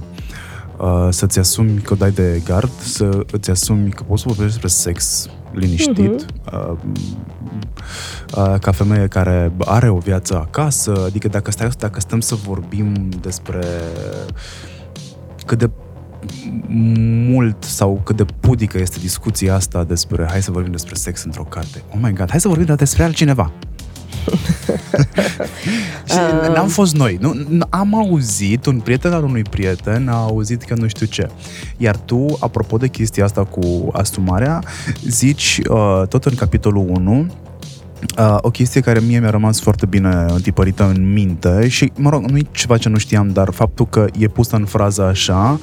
[0.76, 4.60] Uh, să-ți asumi că o dai de gard, să îți asumi că poți să vorbești
[4.60, 6.52] despre sex liniștit, uh-huh.
[6.52, 6.76] uh,
[8.36, 13.08] uh, ca femeie care are o viață acasă, adică dacă, stai, dacă stăm să vorbim
[13.20, 13.66] despre
[15.46, 15.70] cât de
[17.28, 21.42] mult sau cât de pudică este discuția asta despre hai să vorbim despre sex într-o
[21.42, 21.82] carte.
[21.90, 23.52] Oh my god, hai să vorbim despre altcineva.
[26.10, 26.54] și uh...
[26.54, 27.18] n-am fost noi.
[27.20, 27.34] Nu,
[27.68, 31.30] am auzit, un prieten al unui prieten a auzit că nu știu ce.
[31.76, 34.62] Iar tu, apropo de chestia asta cu asumarea,
[35.02, 37.26] zici uh, tot în capitolul 1
[38.18, 42.24] Uh, o chestie care mie mi-a rămas foarte bine întipărită în minte și, mă rog,
[42.24, 45.60] nu e ceva ce nu știam, dar faptul că e pusă în frază așa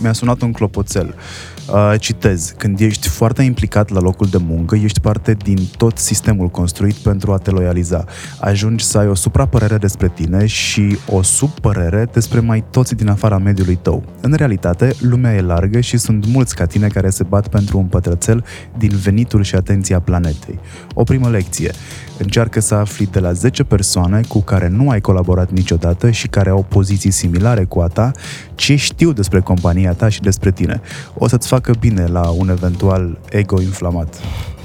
[0.00, 1.06] mi-a sunat un clopoțel.
[1.06, 5.98] Uh, Uh, citez, când ești foarte implicat la locul de muncă, ești parte din tot
[5.98, 8.04] sistemul construit pentru a te loializa.
[8.40, 13.38] Ajungi să ai o suprapărere despre tine și o subpărere despre mai toți din afara
[13.38, 14.04] mediului tău.
[14.20, 17.86] În realitate, lumea e largă și sunt mulți ca tine care se bat pentru un
[17.86, 18.44] pătrățel
[18.78, 20.58] din venitul și atenția planetei.
[20.94, 21.72] O primă lecție.
[22.18, 26.50] Încearcă să afli de la 10 persoane cu care nu ai colaborat niciodată și care
[26.50, 28.12] au poziții similare cu a ta
[28.54, 30.80] ce știu despre compania ta și despre tine.
[31.14, 34.14] O să-ți facă bine la un eventual ego inflamat.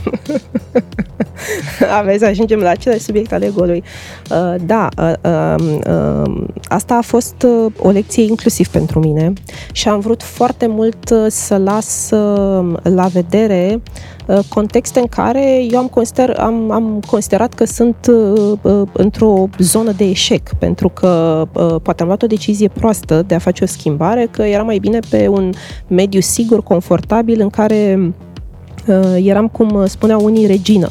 [1.99, 3.83] Aveți, ajungem la același subiect al ego-ului.
[4.31, 9.33] Uh, da, uh, uh, uh, asta a fost uh, o lecție inclusiv pentru mine
[9.71, 13.81] și am vrut foarte mult uh, să las uh, la vedere
[14.25, 19.47] uh, contexte în care eu am, consider, am, am considerat că sunt uh, uh, într-o
[19.57, 23.63] zonă de eșec, pentru că uh, poate am luat o decizie proastă de a face
[23.63, 25.51] o schimbare, că era mai bine pe un
[25.87, 28.28] mediu sigur, confortabil, în care Uh,
[29.23, 30.89] eram, cum uh, spuneau unii, regină.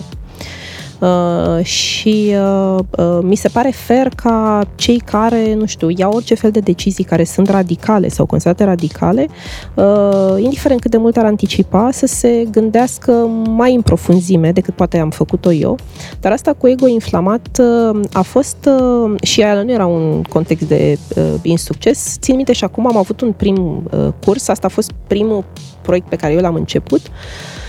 [0.99, 6.35] Uh, și uh, uh, mi se pare fair ca cei care, nu știu, iau orice
[6.35, 9.27] fel de decizii care sunt radicale sau considerate radicale,
[9.75, 13.13] uh, indiferent cât de mult ar anticipa, să se gândească
[13.49, 15.79] mai în profunzime decât poate am făcut-o eu.
[16.21, 20.69] Dar asta cu ego inflamat uh, a fost, uh, și aia nu era un context
[20.69, 24.71] de uh, insucces, țin minte și acum am avut un prim uh, curs, asta a
[24.71, 25.45] fost primul
[25.83, 27.68] proiect pe care eu l-am început, uh, Uh,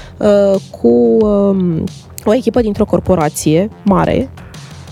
[0.81, 1.83] cu um,
[2.25, 4.29] o echipă dintr-o corporație mare,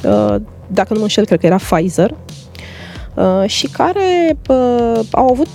[0.04, 0.36] uh,
[0.68, 2.16] dacă nu mă înșel, cred că era Pfizer,
[3.16, 4.38] uh, și care
[5.12, 5.48] au avut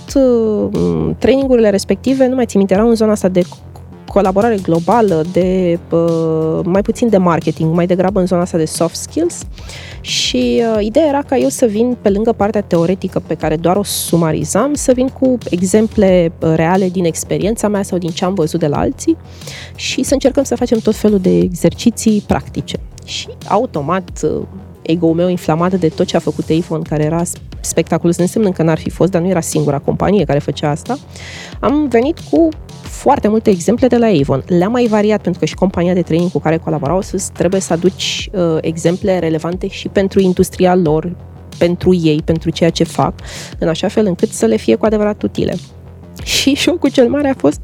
[1.17, 3.41] trainingurile respective, nu mai țin minte, erau în zona asta de
[4.13, 5.79] colaborare globală, de
[6.63, 9.41] mai puțin de marketing, mai degrabă în zona asta de soft skills.
[10.01, 13.75] Și uh, ideea era ca eu să vin pe lângă partea teoretică pe care doar
[13.75, 18.59] o sumarizam, să vin cu exemple reale din experiența mea sau din ce am văzut
[18.59, 19.17] de la alții
[19.75, 22.77] și să încercăm să facem tot felul de exerciții practice.
[23.05, 24.21] Și automat
[24.83, 27.21] ego-ul meu inflamat de tot ce a făcut Avon, care era
[27.61, 30.97] spectaculos, nu înseamnă că n-ar fi fost, dar nu era singura companie care făcea asta,
[31.59, 32.49] am venit cu
[32.81, 34.43] foarte multe exemple de la Avon.
[34.47, 37.73] Le-am mai variat pentru că și compania de training cu care colaborau sus trebuie să
[37.73, 41.15] aduci uh, exemple relevante și pentru industria lor,
[41.57, 43.13] pentru ei, pentru ceea ce fac,
[43.59, 45.55] în așa fel încât să le fie cu adevărat utile.
[46.23, 47.59] Și șocul cel mare a fost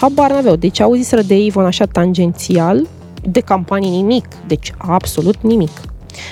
[0.00, 0.56] habar n-aveau.
[0.56, 2.86] Deci auziseră de Avon așa tangențial,
[3.22, 5.70] de campanii nimic, deci absolut nimic.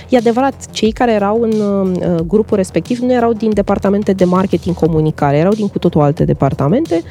[0.09, 4.77] E adevărat, cei care erau în uh, grupul respectiv nu erau din departamente de marketing
[4.77, 7.03] comunicare, erau din cu totul alte departamente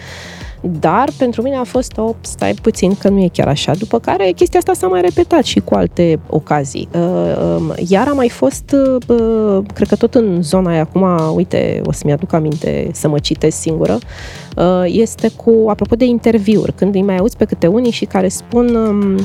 [0.79, 3.73] Dar pentru mine a fost o, stai puțin că nu e chiar așa.
[3.75, 6.87] După care chestia asta s-a mai repetat și cu alte ocazii.
[6.93, 8.75] Uh, um, iar a mai fost,
[9.07, 13.19] uh, cred că tot în zona aia, acum, uite, o să-mi aduc aminte să mă
[13.19, 13.97] citesc singură,
[14.55, 18.27] uh, este cu, apropo de interviuri, când îi mai auzi pe câte unii și care
[18.27, 19.21] spun um, Uh,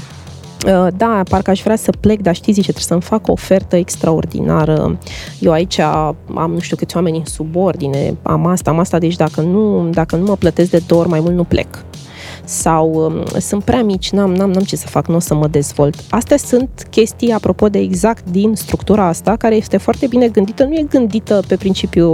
[0.96, 4.98] da, parcă aș vrea să plec, dar știți, zice, trebuie să-mi fac o ofertă extraordinară.
[5.38, 9.40] Eu aici am nu știu câți oameni în subordine, am asta, am asta, deci dacă
[9.40, 11.84] nu, dacă nu mă plătesc de două ori mai mult, nu plec
[12.44, 15.46] sau um, sunt prea mici, n-am, n-am, n-am ce să fac, nu o să mă
[15.48, 15.94] dezvolt.
[16.10, 20.74] Astea sunt chestii, apropo de exact din structura asta, care este foarte bine gândită, nu
[20.74, 22.10] e gândită pe principiu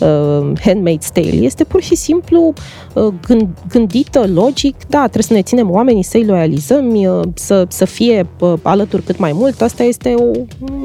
[0.00, 2.89] uh, handmaid's tale, este pur și simplu uh, gând,
[3.68, 8.52] gândită, logic, da, trebuie să ne ținem oamenii, să-i loializăm, uh, să, să fie uh,
[8.62, 10.30] alături cât mai mult, asta este o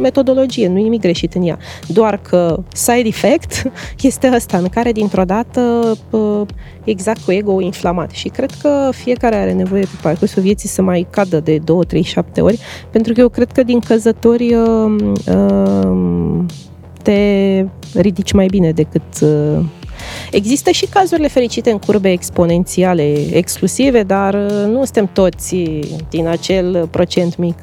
[0.01, 1.57] metodologie, nu e nimic greșit în ea.
[1.87, 5.61] Doar că side effect este ăsta, în care dintr-o dată
[6.09, 6.41] uh,
[6.83, 8.11] exact cu ego inflamat.
[8.11, 12.01] Și cred că fiecare are nevoie pe parcursul vieții să mai cadă de 2, 3,
[12.01, 14.95] 7 ori, pentru că eu cred că din căzători uh,
[15.27, 16.43] uh,
[17.01, 19.65] te ridici mai bine decât uh,
[20.32, 25.56] Există și cazurile fericite în curbe exponențiale exclusive, dar uh, nu suntem toți
[26.10, 27.58] din acel procent mic.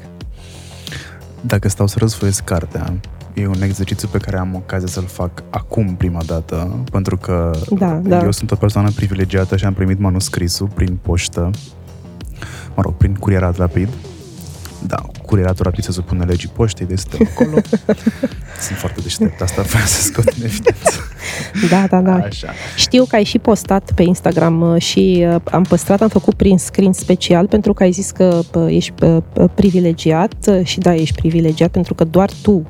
[1.41, 2.93] Dacă stau să răzfoiesc cartea,
[3.33, 7.99] e un exercițiu pe care am ocazia să-l fac acum prima dată, pentru că da,
[8.03, 8.23] da.
[8.23, 11.49] eu sunt o persoană privilegiată și am primit manuscrisul prin poștă,
[12.75, 13.89] mă rog, prin curierat rapid.
[14.87, 17.57] Da, curieratul rapid se supune legii poștei, de deci acolo.
[18.67, 20.99] Sunt foarte deștept, asta vreau să scot în evidență.
[21.69, 22.13] Da, da, da.
[22.13, 22.53] Așa.
[22.75, 26.57] Știu că ai și postat pe Instagram uh, și uh, am păstrat, am făcut prin
[26.57, 28.93] screen special pentru că ai zis că ești
[29.55, 32.67] privilegiat uh, și da, ești privilegiat pentru că doar tu,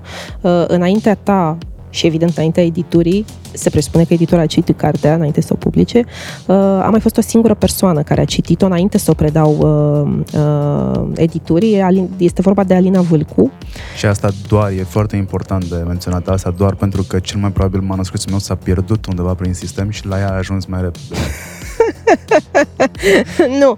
[0.68, 1.58] înaintea ta,
[1.94, 6.00] și evident înaintea editurii, se presupune că editura a citit cartea înainte să o publice,
[6.46, 10.40] uh, a mai fost o singură persoană care a citit-o înainte să o predau uh,
[10.40, 11.82] uh, editurii,
[12.18, 13.52] este vorba de Alina Vâlcu.
[13.98, 17.80] Și asta doar, e foarte important de menționat asta, doar pentru că cel mai probabil
[17.80, 21.16] manuscrisul meu s-a pierdut undeva prin sistem și la ea a ajuns mai repede.
[23.62, 23.78] nu,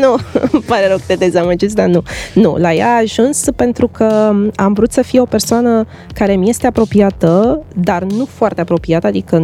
[0.00, 0.16] nu,
[0.52, 2.02] îmi pare rău că te dezamăgesc, dar nu.
[2.34, 6.48] Nu, la ea a ajuns pentru că am vrut să fie o persoană care mi
[6.48, 9.38] este apropiată, dar nu foarte apropiată, adică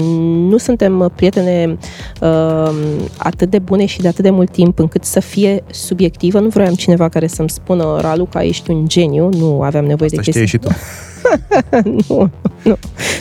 [0.49, 1.79] nu suntem prietene
[2.21, 2.73] uh,
[3.17, 6.41] atât de bune și de atât de mult timp încât să fie subiectivă.
[6.41, 10.31] Nu vroiam cineva care să-mi spună, Raluca, ești un geniu, nu aveam nevoie Asta de
[10.31, 10.47] chestii.
[10.47, 10.69] și tu.
[12.09, 12.31] nu,
[12.63, 12.77] nu,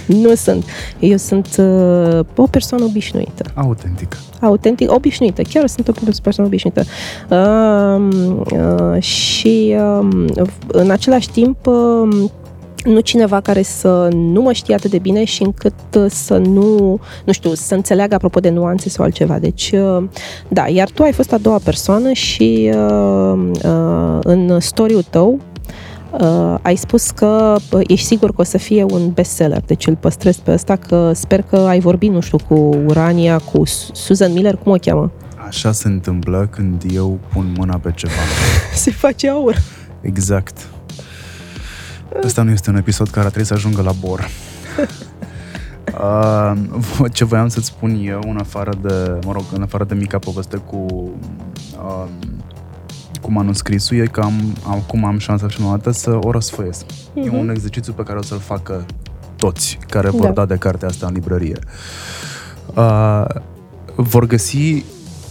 [0.06, 0.66] nu sunt.
[1.00, 3.44] Eu sunt uh, o persoană obișnuită.
[3.54, 4.18] Autentică.
[4.42, 5.42] Autentic, obișnuită.
[5.42, 5.92] Chiar sunt o
[6.24, 6.84] persoană obișnuită.
[7.30, 8.08] Uh,
[8.52, 10.08] uh, și uh,
[10.68, 12.30] în același timp uh,
[12.84, 17.00] nu cineva care să nu mă știe atât de bine și încât uh, să nu,
[17.26, 19.40] nu știu, să înțeleagă apropo de nuanțe sau altceva.
[19.40, 20.04] Deci, uh,
[20.48, 25.40] da, iar tu ai fost a doua persoană și uh, uh, în story-ul tău
[26.12, 29.96] Uh, ai spus că uh, ești sigur că o să fie un bestseller, deci îl
[29.96, 34.56] păstrez pe ăsta, că sper că ai vorbit, nu știu, cu Urania, cu Susan Miller,
[34.56, 35.12] cum o cheamă?
[35.48, 38.14] Așa se întâmplă când eu pun mâna pe ceva.
[38.74, 39.56] se face aur.
[40.02, 40.68] Exact.
[42.24, 44.28] Ăsta nu este un episod care trebuie să ajungă la bor.
[46.00, 46.54] Uh,
[47.12, 50.58] ce voiam să-ți spun eu, în afară de, mă rog, în afară de mica poveste
[50.58, 52.06] cu uh,
[53.22, 56.86] cu manuscrisul e că am, acum am șansa prima dată să o răsfoiesc.
[56.86, 57.16] Uh-huh.
[57.16, 57.38] E mhm.
[57.38, 58.86] un exercițiu pe care o să-l facă
[59.36, 61.60] toți care vor da, da de cartea asta în librărie.
[62.76, 63.26] Uh,
[63.96, 64.84] vor găsi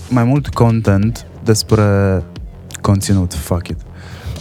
[0.08, 2.22] mai mult content despre
[2.80, 3.80] conținut, fuck it.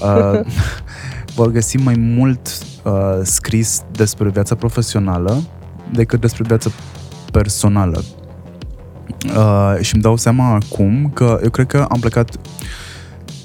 [0.02, 0.40] Uh,
[1.36, 2.48] vor găsi mai mult
[2.84, 5.44] uh, scris despre viața profesională
[5.94, 6.70] decât despre viața
[7.32, 8.04] personală.
[9.26, 12.36] Uh, și îmi dau seama acum că eu cred că am plecat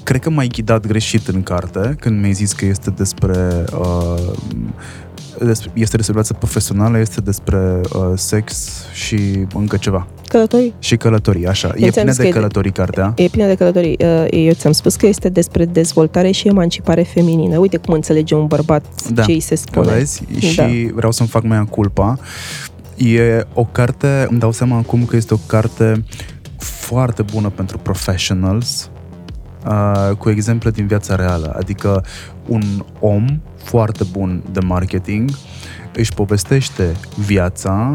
[0.03, 4.33] Cred că m-ai ghidat greșit în carte când mi-ai zis că este despre uh,
[5.73, 10.07] este despre viața profesională, este despre uh, sex și încă ceva.
[10.27, 10.73] Călătorii.
[10.79, 11.73] Și călătorii, așa.
[11.77, 13.13] Eu e plină de călătorii de, cartea.
[13.15, 13.97] E plină de călătorii.
[13.99, 17.57] Uh, eu ți-am spus că este despre dezvoltare și emancipare feminină.
[17.57, 19.23] Uite cum înțelege un bărbat da.
[19.23, 19.91] ce îi se spune.
[19.91, 20.23] Vezi?
[20.31, 20.39] Da.
[20.39, 22.17] Și vreau să-mi fac mai în culpa.
[22.97, 26.03] E o carte, îmi dau seama acum că este o carte
[26.57, 28.89] foarte bună pentru professionals,
[29.65, 31.55] uh, cu exemple din viața reală.
[31.57, 32.03] Adică
[32.47, 33.25] un om
[33.63, 35.29] foarte bun de marketing
[35.95, 37.91] își povestește viața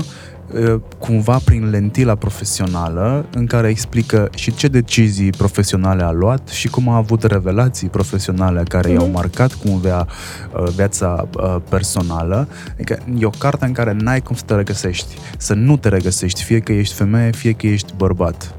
[0.52, 6.68] uh, cumva prin lentila profesională în care explică și ce decizii profesionale a luat și
[6.68, 8.92] cum a avut revelații profesionale care mm-hmm.
[8.92, 9.14] i-au mhm.
[9.14, 12.48] marcat cumva uh, viața uh, personală.
[12.72, 16.42] Adică e o carte în care n-ai cum să te regăsești, să nu te regăsești,
[16.42, 18.54] fie că ești femeie, fie că ești bărbat.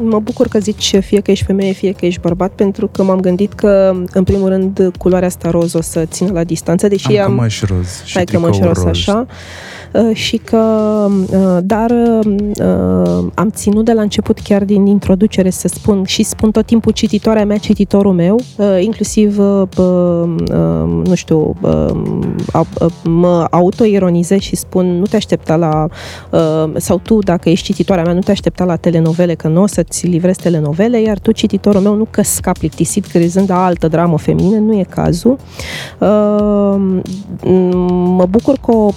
[0.00, 3.20] Mă bucur că zici fie că ești femeie, fie că ești bărbat, pentru că m-am
[3.20, 7.30] gândit că, în primul rând, culoarea asta roz o să țină la distanță, deși am...
[7.30, 8.84] am cămăși roz și ai cămăși roz, roz.
[8.84, 9.26] așa.
[9.92, 10.56] Uh, și că,
[11.30, 16.50] uh, dar uh, am ținut de la început chiar din introducere să spun și spun
[16.50, 18.40] tot timpul cititoarea mea, cititorul meu,
[18.80, 19.36] inclusiv,
[21.04, 21.54] nu știu,
[23.04, 25.86] mă autoironizez și spun nu te aștepta la,
[26.76, 30.06] sau tu dacă ești cititoarea mea, nu te aștepta la telenovele, că nu o să-ți
[30.06, 34.78] livrezi telenovele, iar tu, cititorul meu, nu căsca plictisit crezând la altă dramă feminină, nu
[34.78, 35.38] e cazul.
[38.18, 38.92] Mă bucur că o,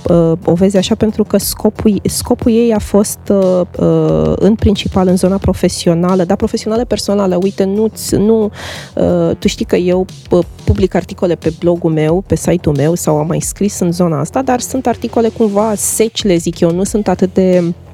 [0.45, 5.17] o vezi așa pentru că scopul, scopul ei a fost uh, uh, în principal în
[5.17, 7.39] zona profesională, dar profesională personală.
[7.41, 8.51] Uite, nu, nu
[8.95, 13.17] uh, tu știi că eu uh, public articole pe blogul meu, pe site-ul meu sau
[13.17, 16.83] am mai scris în zona asta, dar sunt articole cumva seci, le zic eu, nu
[16.83, 17.88] sunt atât de Uh, uh,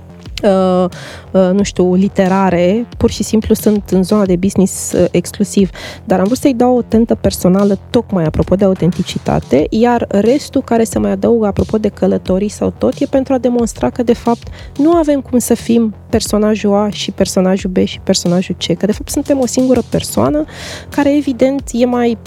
[1.32, 5.70] nu știu, literare, pur și simplu sunt în zona de business uh, exclusiv,
[6.04, 10.84] dar am vrut să-i dau o tentă personală tocmai apropo de autenticitate, iar restul care
[10.84, 14.48] se mai adaugă apropo de călătorii sau tot, e pentru a demonstra că de fapt
[14.78, 18.92] nu avem cum să fim personajul A și personajul B și personajul C, că de
[18.92, 20.46] fapt suntem o singură persoană
[20.90, 22.18] care evident e mai,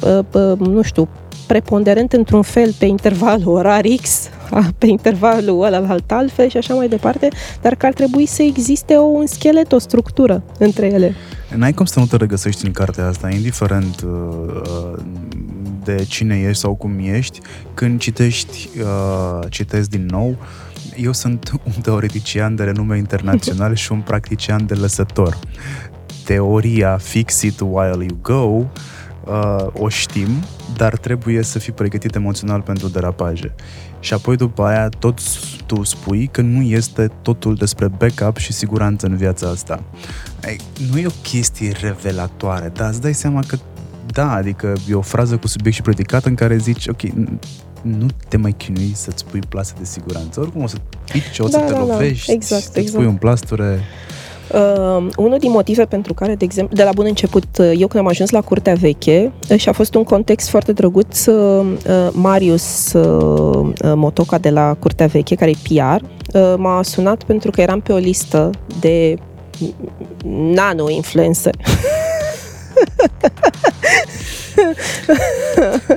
[0.58, 1.08] nu știu,
[1.48, 4.28] preponderent într-un fel pe intervalul orar X,
[4.78, 7.28] pe intervalul ăla alt altfel și așa mai departe,
[7.60, 11.14] dar că ar trebui să existe o, un schelet, o structură între ele.
[11.54, 14.94] N-ai cum să nu te regăsești în cartea asta, indiferent uh,
[15.84, 17.40] de cine ești sau cum ești,
[17.74, 20.36] când citești, uh, citesc din nou,
[20.96, 25.38] eu sunt un teoretician de renume internațional și un practician de lăsător.
[26.24, 28.66] Teoria fix it while you go
[29.28, 30.28] uh, o știm,
[30.76, 33.54] dar trebuie să fii pregătit emoțional pentru derapaje.
[34.00, 35.20] Și apoi după aia tot
[35.66, 39.82] tu spui că nu este totul despre backup și siguranță în viața asta.
[40.90, 43.56] Nu e o chestie revelatoare, dar îți dai seama că
[44.06, 47.02] da, adică e o frază cu subiect și predicat în care zici, ok,
[47.82, 50.40] nu te mai chinui să-ți pui plasă de siguranță.
[50.40, 50.76] Oricum o să
[51.12, 52.32] pici, o să da, te da, lovești, da.
[52.32, 52.96] Exact, să-ți exact.
[52.96, 53.80] pui un plasture.
[54.52, 58.04] Uh, unul din motive pentru care, de exemplu, de la bun început, uh, eu când
[58.04, 62.08] am ajuns la Curtea Veche, uh, și a fost un context foarte drăguț, uh, uh,
[62.12, 66.02] Marius uh, Motoca de la Curtea Veche, care e PR,
[66.38, 69.16] uh, m-a sunat pentru că eram pe o listă de
[70.54, 71.54] nano-influencer.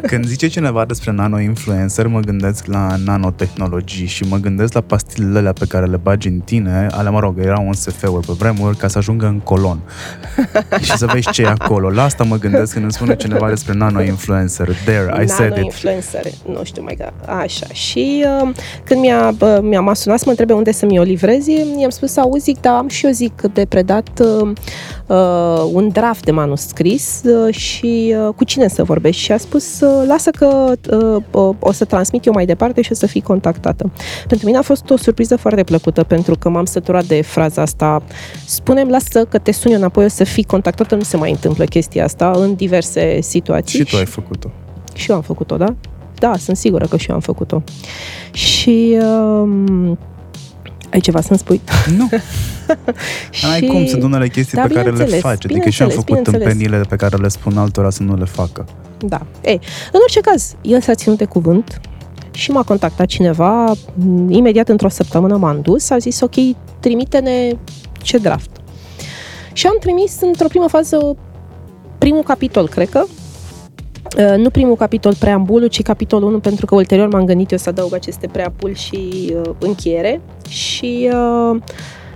[0.08, 5.54] Când zice cineva despre nano-influencer, mă gândesc la nanotehnologii și mă gândesc la pastilele alea
[5.54, 8.88] pe care le bagi în tine, ale, mă rog, erau un SF-uri pe vremuri, ca
[8.88, 9.80] să ajungă în colon.
[10.82, 11.90] și să vezi ce e acolo.
[11.90, 14.76] La asta mă gândesc când îmi spune cineva despre nano-influencer.
[14.86, 15.58] There, I said it.
[15.58, 17.68] Nano-influencer, nu știu mai că așa.
[17.72, 18.50] Și uh,
[18.84, 22.18] când mi-a, uh, mi-a sunat să mă întrebe unde să mi o livrezi, i-am spus,
[22.18, 24.52] auzi, zic, dar am și eu zic de predat uh,
[25.08, 26.71] uh, un draft de manuscris
[27.24, 29.22] uh, și uh, cu cine să vorbești?
[29.22, 30.72] Și a spus, uh, lasă că
[31.32, 33.92] uh, o să transmit eu mai departe și o să fii contactată.
[34.28, 38.04] Pentru mine a fost o surpriză foarte plăcută, pentru că m-am săturat de fraza asta.
[38.46, 41.64] Spunem, lasă că te sun eu înapoi, o să fii contactată, nu se mai întâmplă
[41.64, 43.80] chestia asta în diverse situații.
[43.80, 44.52] Și tu ai făcut-o.
[44.94, 45.76] Și eu am făcut-o, da?
[46.16, 47.64] Da, sunt sigură că și eu am făcut-o.
[48.32, 48.98] Și...
[49.02, 49.98] Um,
[50.92, 51.62] ai ceva să-mi spui?
[51.98, 52.10] Nu.
[53.30, 53.46] și...
[53.46, 55.46] Ai cum, sunt unele chestii da, pe care le faci.
[55.46, 58.66] Adică și am făcut tâmpenile pe care le spun altora să nu le facă.
[59.00, 59.26] Da.
[59.44, 59.60] Ei,
[59.92, 61.82] în orice caz, el s-a ținut de cuvânt
[62.32, 63.72] și m-a contactat cineva,
[64.28, 66.36] imediat într-o săptămână m-am dus, a zis, ok,
[66.80, 67.52] trimite-ne
[68.02, 68.50] ce draft.
[69.54, 71.16] Și am trimis într-o primă fază
[71.98, 73.21] primul capitol, cred că, Uh,
[74.38, 77.94] nu primul capitol preambulul, ci capitolul 1, pentru că ulterior m-am gândit eu să adaug
[77.94, 80.22] aceste preambul și uh, încheiere.
[80.50, 81.60] Și uh,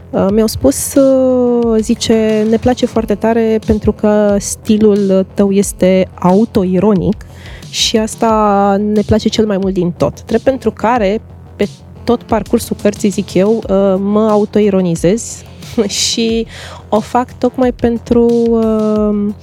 [0.10, 7.26] uh, mi-au spus, uh, zice, ne place foarte tare pentru că stilul tău este autoironic
[7.70, 10.24] și asta ne place cel mai mult din tot.
[10.26, 11.22] Drept pentru care,
[11.56, 11.68] pe
[12.04, 15.44] tot parcursul cărții, zic eu, uh, mă autoironizez
[16.04, 16.48] și
[16.90, 18.26] o fac tocmai pentru...
[18.50, 19.34] Uh,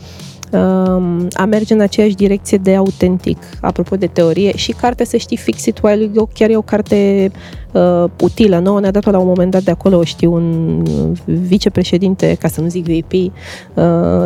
[1.33, 4.57] a merge în aceeași direcție de autentic, apropo de teorie.
[4.57, 7.31] Și cartea, să știi, Fix It While You Go, chiar e o carte
[7.73, 8.59] uh, utilă.
[8.59, 10.83] Nouă ne-a dat-o la un moment dat de acolo, știu, un
[11.25, 13.31] vicepreședinte, ca să nu zic VP, uh,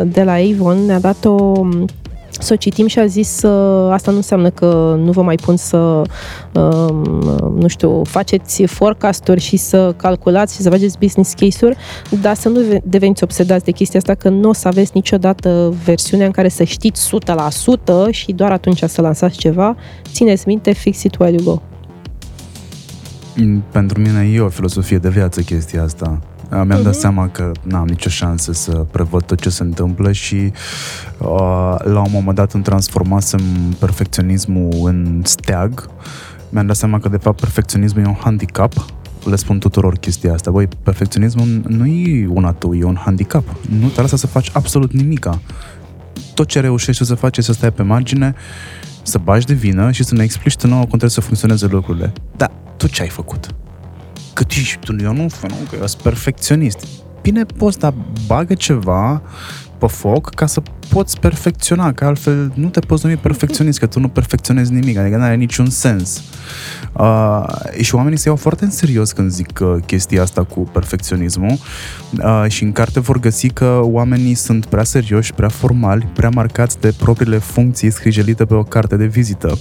[0.05, 1.65] de la Avon, ne-a dat-o
[2.39, 5.57] să o citim și a zis uh, asta nu înseamnă că nu vă mai pun
[5.57, 5.77] să
[6.53, 6.89] uh,
[7.55, 11.77] nu știu, faceți forecast-uri și să calculați și să faceți business case-uri,
[12.21, 16.25] dar să nu deveniți obsedați de chestia asta că nu o să aveți niciodată versiunea
[16.25, 17.09] în care să știți
[18.09, 19.75] 100% și doar atunci să lansați ceva.
[20.11, 21.61] Țineți minte, fix it while you go.
[23.71, 26.19] Pentru mine e o filosofie de viață chestia asta.
[26.51, 26.83] Mi-am uh-huh.
[26.83, 26.99] dat mhm.
[26.99, 30.51] seama că n-am nicio șansă să prevăd tot ce se întâmplă și
[31.17, 33.41] uh, la un moment dat îmi transformasem
[33.79, 35.89] perfecționismul în steag.
[36.49, 38.73] Mi-am dat seama că de fapt perfecționismul e un handicap
[39.29, 40.51] le spun tuturor chestia asta.
[40.51, 43.55] Băi, perfecționismul nu e una tu, e un handicap.
[43.79, 45.41] Nu te lasă să faci absolut nimica.
[46.33, 48.35] Tot ce reușești să faci este să stai pe margine,
[49.01, 52.13] să bagi de vină și să ne explici tu nouă cum trebuie să funcționeze lucrurile.
[52.37, 53.55] Dar tu ce ai făcut?
[54.37, 56.87] Că tu ești tu, eu nu, nu că eu sunt perfecționist.
[57.21, 57.93] Bine, poți, dar
[58.27, 59.21] bagă ceva
[59.77, 63.99] pe foc ca să poți perfecționa, că altfel nu te poți numi perfecționist, că tu
[63.99, 66.23] nu perfecționezi nimic, adică nu are niciun sens.
[66.93, 67.45] Uh,
[67.81, 71.57] și oamenii se iau foarte în serios când zic uh, chestia asta cu perfecționismul
[72.23, 76.79] uh, și în carte vor găsi că oamenii sunt prea serioși, prea formali, prea marcați
[76.79, 79.57] de propriile funcții scrijelite pe o carte de vizită.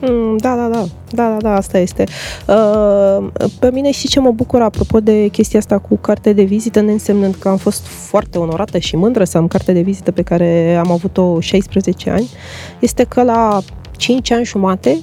[0.00, 2.04] Mm, da, da, da, da, da, da, asta este.
[2.46, 3.26] Uh,
[3.58, 7.34] pe mine și ce mă bucur apropo de chestia asta cu carte de vizită, neînsemnând
[7.34, 10.90] că am fost foarte onorată și mândră să am carte de vizită pe care am
[10.90, 12.28] avut-o 16 ani,
[12.80, 13.58] este că la
[13.96, 14.98] 5 ani jumate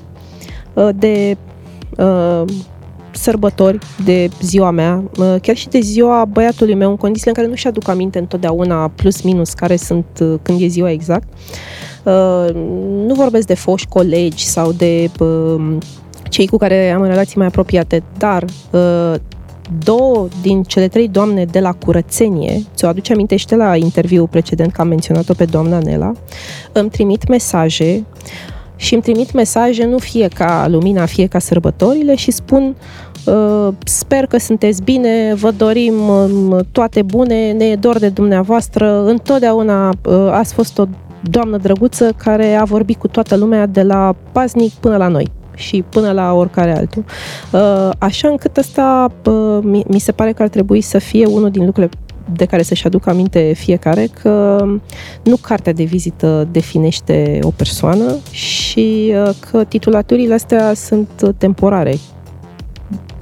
[0.74, 1.38] uh, de
[1.98, 2.44] uh,
[3.16, 7.48] sărbători de ziua mea, uh, chiar și de ziua băiatului meu, în condițiile în care
[7.48, 11.28] nu-și aduc aminte întotdeauna plus minus care sunt uh, când e ziua exact.
[12.04, 12.54] Uh,
[13.06, 15.10] nu vorbesc de foști colegi sau de
[16.30, 18.46] cei cu care am relații mai apropiate, dar
[19.84, 24.28] două din cele trei doamne de la curățenie, ți-o aduce aminte și de la interviul
[24.28, 26.12] precedent că am menționat-o pe doamna Nela,
[26.72, 28.06] îmi trimit mesaje
[28.76, 33.05] și îmi trimit mesaje, nu fie ca lumina, fie ca sărbătorile și spun uh,
[33.84, 39.90] sper că sunteți bine, vă dorim um, toate bune, ne e dor de dumneavoastră, întotdeauna
[39.90, 40.86] uh, ați fost o
[41.30, 45.84] doamnă drăguță care a vorbit cu toată lumea de la paznic până la noi și
[45.90, 47.04] până la oricare altul.
[47.52, 49.12] Uh, așa încât ăsta
[49.88, 51.92] mi se pare că ar trebui să fie unul din lucrurile
[52.34, 54.66] de care să-și aducă aminte fiecare că
[55.24, 61.98] nu cartea de vizită definește o persoană și uh, că titulaturile astea sunt temporare.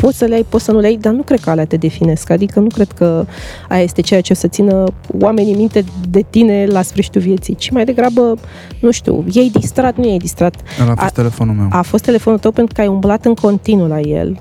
[0.04, 1.78] Poți să le ai, poți să nu le ai, dar nu cred că alea te
[1.78, 2.30] definesc.
[2.30, 3.26] Adică nu cred că
[3.70, 4.84] aia este ceea ce o să țină
[5.20, 8.38] oamenii minte de tine la sfârșitul vieții, ci mai degrabă,
[8.80, 10.56] nu știu, ei distrat, nu ei distrat.
[10.80, 11.68] a fost a, telefonul meu.
[11.72, 14.40] A fost telefonul tău pentru că ai umblat în continuu la el.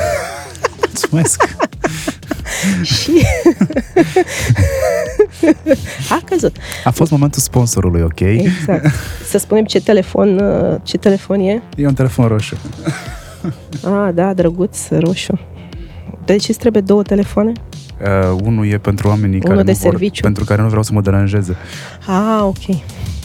[0.86, 1.56] Mulțumesc!
[2.82, 3.10] și
[6.16, 6.56] a căzut.
[6.84, 8.20] A fost momentul sponsorului, ok?
[8.20, 8.86] Exact.
[9.28, 11.62] Să spunem ce telefon, uh, ce telefon e?
[11.76, 12.56] E un telefon roșu.
[13.84, 15.38] Ah, da, drăguț, roșu.
[16.24, 17.52] De ce trebuie două telefoane?
[17.52, 20.22] Uh, unul e pentru oamenii unul care de nu serviciu.
[20.22, 21.56] Vor, pentru care nu vreau să mă deranjeze.
[22.06, 22.76] Ah, ok.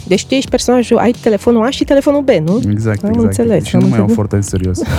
[0.08, 2.62] Deci tu ești personajul, ai telefonul A și telefonul B, nu?
[2.72, 3.26] Exact, am exact.
[3.26, 4.80] Înțeles, și nu mai iau foarte în serios.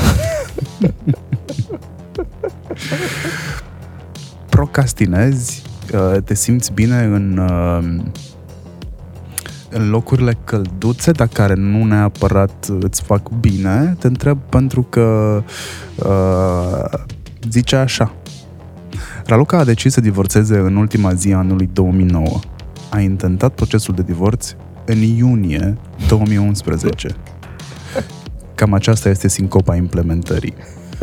[4.61, 5.63] procrastinezi,
[5.95, 7.79] uh, te simți bine în, uh,
[9.71, 15.43] în locurile călduțe, dar care nu neapărat îți fac bine, te întreb pentru că
[15.97, 16.99] uh,
[17.51, 18.15] zice așa.
[19.25, 22.39] Raluca a decis să divorțeze în ultima zi a anului 2009.
[22.91, 24.55] A intentat procesul de divorț
[24.85, 25.77] în iunie
[26.09, 27.09] 2011.
[28.55, 30.55] Cam aceasta este sincopa implementării.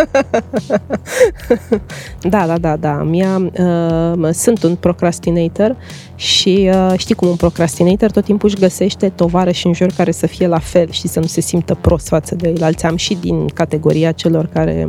[2.34, 3.04] da, da, da, da.
[3.04, 5.76] Mia, uh, sunt un procrastinator
[6.16, 10.28] și uh, știi cum un procrastinator tot timpul își găsește tovarăși în jur care să
[10.28, 12.64] fie la fel și să nu se simtă prost față de el.
[12.64, 14.88] Alții am și din categoria celor care...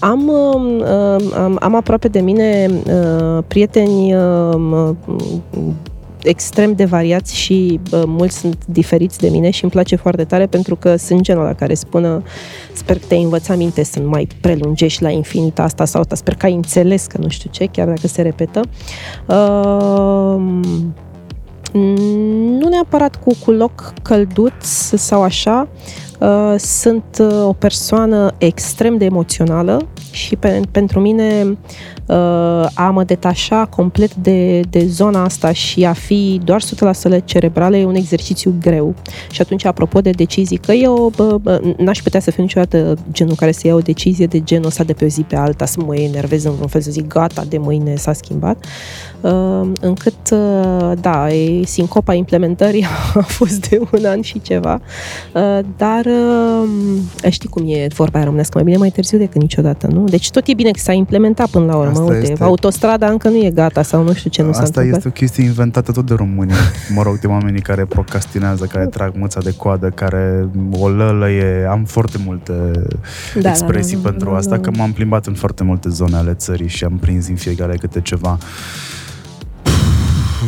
[0.00, 4.94] Am, uh, uh, am, am aproape de mine uh, prieteni uh,
[6.22, 10.46] extrem de variați și uh, mulți sunt diferiți de mine și îmi place foarte tare
[10.46, 12.22] pentru că sunt genul la care spună
[12.72, 16.34] sper că te-ai învățat minte să nu mai prelungești la infinit asta sau asta, sper
[16.34, 18.60] că ai înțeles că nu știu ce, chiar dacă se repetă.
[19.26, 20.40] Uh,
[22.58, 24.64] nu neapărat cu, cu loc călduț
[24.94, 26.09] sau așa, uh,
[26.58, 31.58] sunt uh, o persoană extrem de emoțională și pe, pentru mine
[32.06, 32.16] uh,
[32.74, 36.62] a mă detașa complet de, de zona asta și a fi doar
[37.20, 38.94] 100% cerebrale e un exercițiu greu.
[39.30, 43.34] Și atunci, apropo de decizii, că eu bă, bă, n-aș putea să fiu niciodată genul
[43.34, 45.80] care să ia o decizie de genul ăsta de pe o zi pe alta, să
[45.86, 48.64] mă enervez în vreun fel, să zic gata, de mâine s-a schimbat,
[49.20, 54.80] uh, încât, uh, da, e, sincopa implementării a fost de un an și ceva,
[55.34, 56.09] uh, dar uh,
[57.30, 60.04] știi cum e vorba aia românească, mai bine mai târziu decât niciodată, nu?
[60.04, 62.44] Deci tot e bine că s-a implementat până la urmă, Asta uite, este...
[62.44, 65.44] autostrada încă nu e gata sau nu știu ce nu s-a Asta este o chestie
[65.44, 66.52] inventată tot de români.
[66.96, 70.48] mă rog, de oamenii care procrastinează, care trag mâța de coadă, care
[70.78, 71.66] o lălăie.
[71.70, 72.52] Am foarte multe
[73.40, 74.60] da, expresii da, da, pentru da, asta, da.
[74.60, 78.00] că m-am plimbat în foarte multe zone ale țării și am prins în fiecare câte
[78.00, 78.38] ceva.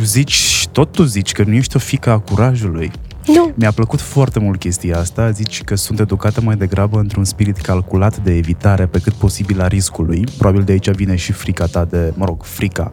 [0.03, 2.91] Zici, tot tu zici că nu ești o fică a curajului.
[3.25, 3.51] Nu.
[3.55, 5.31] Mi-a plăcut foarte mult chestia asta.
[5.31, 9.67] Zici că sunt educată mai degrabă într-un spirit calculat de evitare pe cât posibil a
[9.67, 10.23] riscului.
[10.37, 12.91] Probabil de aici vine și frica ta de, mă rog, frica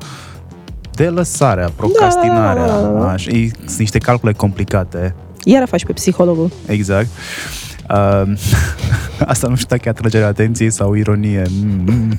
[0.94, 2.66] de lăsarea, procrastinarea.
[2.66, 3.10] Da.
[3.10, 3.30] Așa,
[3.64, 5.14] sunt niște calcule complicate.
[5.44, 6.50] Iar faci pe psihologul.
[6.66, 7.06] Exact.
[7.06, 7.69] Uh,
[9.32, 11.42] asta nu știu dacă e atragerea atenției sau ironie.
[11.50, 12.18] Mm, mm, mm.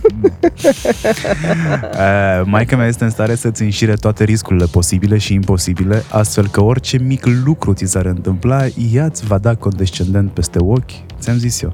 [1.91, 6.61] Uh, maica mea este în stare să-ți înșire toate riscurile posibile și imposibile, astfel că
[6.61, 10.91] orice mic lucru ți s-ar întâmpla, ea îți va da condescendent peste ochi.
[11.19, 11.73] Ți-am zis eu.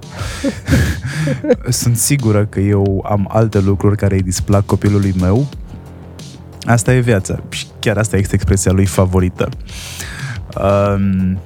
[1.69, 5.47] Sunt sigură că eu am alte lucruri care îi displac copilului meu.
[6.65, 7.39] Asta e viața.
[7.49, 9.49] Și chiar asta este expresia lui favorită.
[10.61, 11.37] Um, nu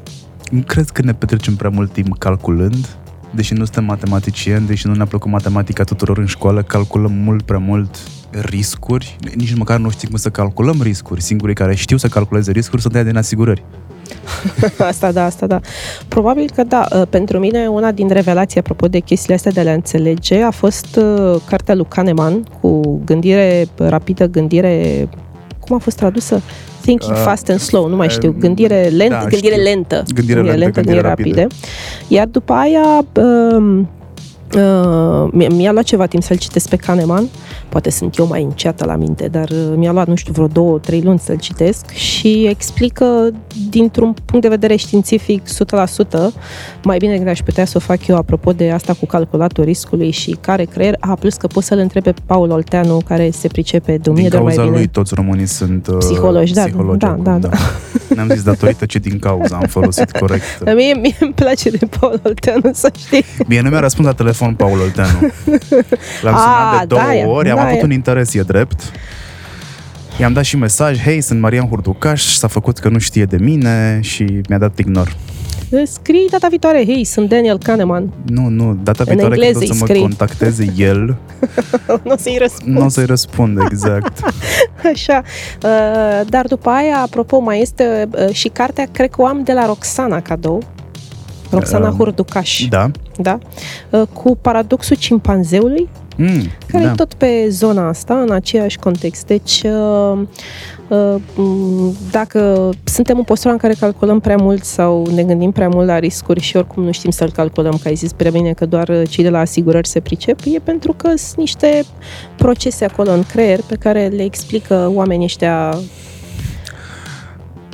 [0.65, 2.97] cred că ne petrecem prea mult timp calculând,
[3.35, 7.59] deși nu suntem matematicieni, deși nu ne-a plăcut matematica tuturor în școală, calculăm mult prea
[7.59, 7.97] mult
[8.31, 11.21] riscuri, nici măcar nu știm cum să calculăm riscuri.
[11.21, 13.63] Singurii care știu să calculeze riscuri sunt aia din asigurări.
[14.91, 15.59] asta da, asta da.
[16.07, 16.87] Probabil că da.
[16.95, 20.51] Uh, pentru mine, una din revelații, apropo de chestiile astea de a le înțelege, a
[20.51, 25.09] fost uh, cartea lui Kahneman cu gândire rapidă, gândire...
[25.61, 26.41] Cum a fost tradusă?
[26.81, 29.63] Thinking uh, Fast and Slow, nu mai uh, știu, gândire, lent, da, gândire știu.
[29.63, 30.03] lentă.
[30.13, 31.41] Gândire, gândire lentă, gândire, gândire rapide.
[31.41, 31.55] rapide.
[32.07, 33.05] Iar după aia...
[33.15, 33.81] Uh,
[34.55, 37.29] Uh, mi-a luat ceva timp să-l citesc pe Kahneman,
[37.71, 40.79] poate sunt eu mai înceată la minte, dar uh, mi-a luat, nu știu, vreo două,
[40.79, 43.29] trei luni să-l citesc și explică
[43.69, 45.47] dintr-un punct de vedere științific 100%,
[46.83, 50.11] mai bine decât aș putea să o fac eu apropo de asta cu calculatul riscului
[50.11, 53.97] și care creier, a, plus că poți să-l întrebe pe Paul Olteanu, care se pricepe
[53.97, 54.77] de Din cauza mai bine.
[54.77, 57.57] lui toți românii sunt uh, psihologi, da, psihologi da, da, da, da.
[58.15, 60.43] Ne-am zis datorită ce din cauza am folosit corect.
[60.75, 63.25] Mie, mie îmi place de Paul Olteanu, să știi.
[63.47, 65.19] Bine, nu mi-a răspuns la telefon telefon Paul Olteanu.
[66.25, 68.91] L-am sunat de două da, ori, am da, avut un interes, e drept.
[70.19, 73.99] I-am dat și mesaj, hei, sunt Marian Hurducaș, s-a făcut că nu știe de mine
[74.01, 75.15] și mi-a dat ignor.
[75.85, 78.13] Scrii data viitoare, hei, sunt Daniel Kahneman.
[78.25, 80.01] Nu, nu, data în viitoare când o să mă scrii.
[80.01, 81.17] contacteze el,
[82.03, 82.77] nu o să-i răspund.
[82.77, 84.19] Nu o să-i răspund, exact.
[84.93, 85.23] Așa,
[85.63, 89.53] uh, dar după aia, apropo, mai este uh, și cartea, cred că o am de
[89.53, 90.63] la Roxana cadou,
[91.49, 92.65] Roxana uh, Hurducaș.
[92.69, 92.91] Da.
[93.17, 93.37] Da.
[93.89, 96.91] Uh, cu paradoxul cimpanzeului, mm, care da.
[96.91, 99.25] e tot pe zona asta, în aceeași context.
[99.25, 100.19] Deci, uh,
[100.87, 105.87] uh, dacă suntem în postura în care calculăm prea mult sau ne gândim prea mult
[105.87, 109.07] la riscuri și oricum nu știm să-l calculăm, că ai zis prea bine că doar
[109.09, 111.83] cei de la asigurări se pricep, e pentru că sunt niște
[112.35, 115.77] procese acolo în creier pe care le explică oamenii ăștia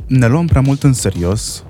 [0.07, 1.63] ne luăm prea mult în serios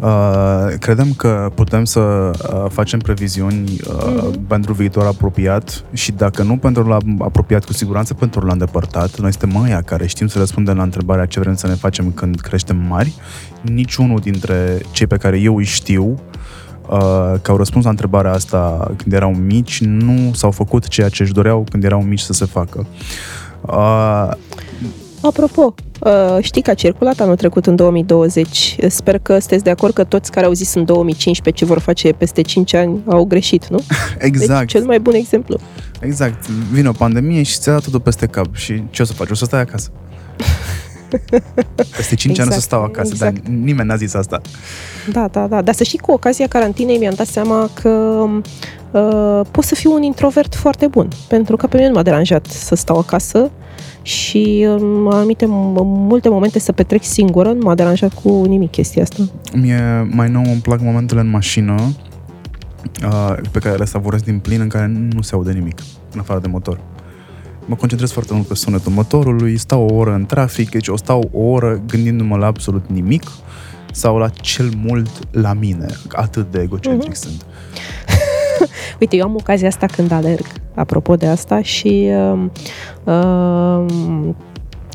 [0.00, 4.46] Uh, credem că putem să uh, facem previziuni uh, mm-hmm.
[4.46, 9.18] pentru viitor apropiat și dacă nu pentru la apropiat, cu siguranță pentru la îndepărtat.
[9.18, 12.40] Noi suntem aia care știm să răspundem la întrebarea ce vrem să ne facem când
[12.40, 13.12] creștem mari.
[13.62, 16.20] Niciunul dintre cei pe care eu îi știu
[16.88, 21.22] uh, că au răspuns la întrebarea asta când erau mici, nu s-au făcut ceea ce
[21.22, 22.86] își doreau când erau mici să se facă.
[25.26, 28.76] Uh, Apropo, uh, știi că a circulat anul trecut în 2020.
[28.88, 32.12] Sper că sunteți de acord că toți care au zis în 2015 ce vor face
[32.12, 33.80] peste 5 ani au greșit, nu?
[34.18, 34.58] Exact.
[34.58, 35.58] Deci, cel mai bun exemplu.
[36.00, 36.48] Exact.
[36.48, 38.54] Vine o pandemie și ți-a dat totul peste cap.
[38.54, 39.30] Și ce o să faci?
[39.30, 39.90] O să stai acasă.
[41.96, 43.42] Peste 5 exact, ani o să exact, stau acasă, exact.
[43.42, 44.40] dar nimeni n-a zis asta.
[45.12, 45.62] Da, da, da.
[45.62, 47.88] Dar să știi, cu ocazia carantinei mi-am dat seama că
[48.90, 51.08] uh, pot să fiu un introvert foarte bun.
[51.28, 53.50] Pentru că pe mine nu m-a deranjat să stau acasă
[54.06, 59.22] și în anumite, multe momente să petrec singură, nu m-a deranjat cu nimic chestia asta.
[59.54, 61.74] Mie mai nou îmi plac momentele în mașină
[63.04, 65.78] uh, pe care le savurez din plin, în care nu se aude nimic,
[66.12, 66.80] în afară de motor.
[67.64, 71.30] Mă concentrez foarte mult pe sunetul motorului, stau o oră în trafic, deci o stau
[71.32, 73.22] o oră gândindu-mă la absolut nimic
[73.92, 75.86] sau la cel mult la mine.
[76.08, 77.20] Atât de egocentric uh-huh.
[77.20, 77.46] sunt.
[79.00, 82.44] Uite, eu am ocazia asta când alerg, apropo de asta, și uh,
[83.04, 83.84] uh,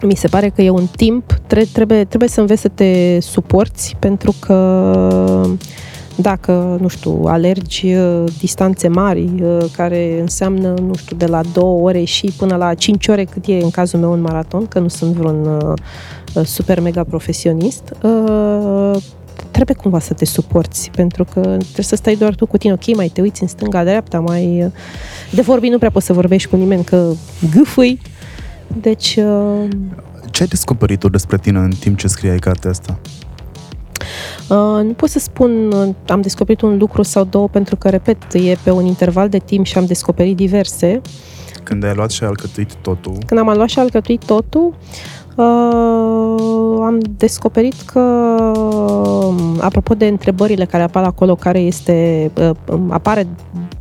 [0.03, 3.95] mi se pare că e un timp, tre- trebuie, trebuie să înveți să te suporți,
[3.99, 4.55] pentru că
[6.15, 11.81] dacă, nu știu, alergi uh, distanțe mari, uh, care înseamnă, nu știu, de la două
[11.81, 14.87] ore și până la cinci ore, cât e în cazul meu un maraton, că nu
[14.87, 17.93] sunt vreun uh, super mega profesionist,
[19.51, 22.95] trebuie cumva să te suporți, pentru că trebuie să stai doar tu cu tine, ok,
[22.95, 24.71] mai te uiți în stânga, dreapta, mai...
[25.31, 27.11] De vorbi nu prea poți să vorbești cu nimeni, că
[27.53, 27.99] gâfâi,
[28.81, 29.15] Deci...
[29.15, 29.67] Uh,
[30.31, 32.99] ce ai descoperit tu despre tine în timp ce scriai cartea asta?
[34.49, 38.33] Uh, nu pot să spun, uh, am descoperit un lucru sau două, pentru că, repet,
[38.33, 41.01] e pe un interval de timp și am descoperit diverse.
[41.63, 43.17] Când ai luat și ai alcătuit totul?
[43.25, 44.75] Când am luat și alcătuit totul, uh,
[46.83, 47.99] am descoperit că,
[49.59, 53.27] apropo de întrebările care apar acolo, care este, uh, apare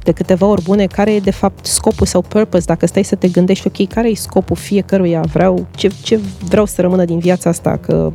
[0.02, 3.28] de câteva ori bune, care e de fapt scopul sau purpose, dacă stai să te
[3.28, 7.76] gândești, ok, care e scopul fiecăruia, vreau, ce, ce vreau să rămână din viața asta,
[7.76, 8.12] că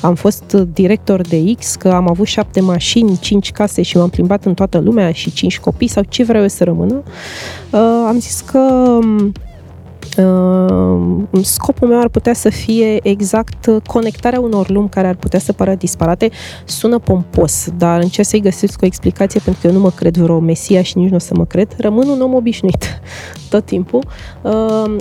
[0.00, 4.44] am fost director de X, că am avut șapte mașini, cinci case și m-am plimbat
[4.44, 7.02] în toată lumea și cinci copii sau ce vreau eu să rămână,
[7.70, 8.58] uh, am zis că
[9.04, 9.30] Uh,
[11.42, 15.74] scopul meu ar putea să fie exact conectarea unor lumi care ar putea să pară
[15.74, 16.30] disparate.
[16.64, 20.38] Sună pompos, dar încerc să-i găsesc o explicație pentru că eu nu mă cred vreo
[20.38, 21.74] mesia și nici nu o să mă cred.
[21.78, 23.00] Rămân un om obișnuit
[23.50, 24.02] tot timpul.
[24.42, 24.96] Uh,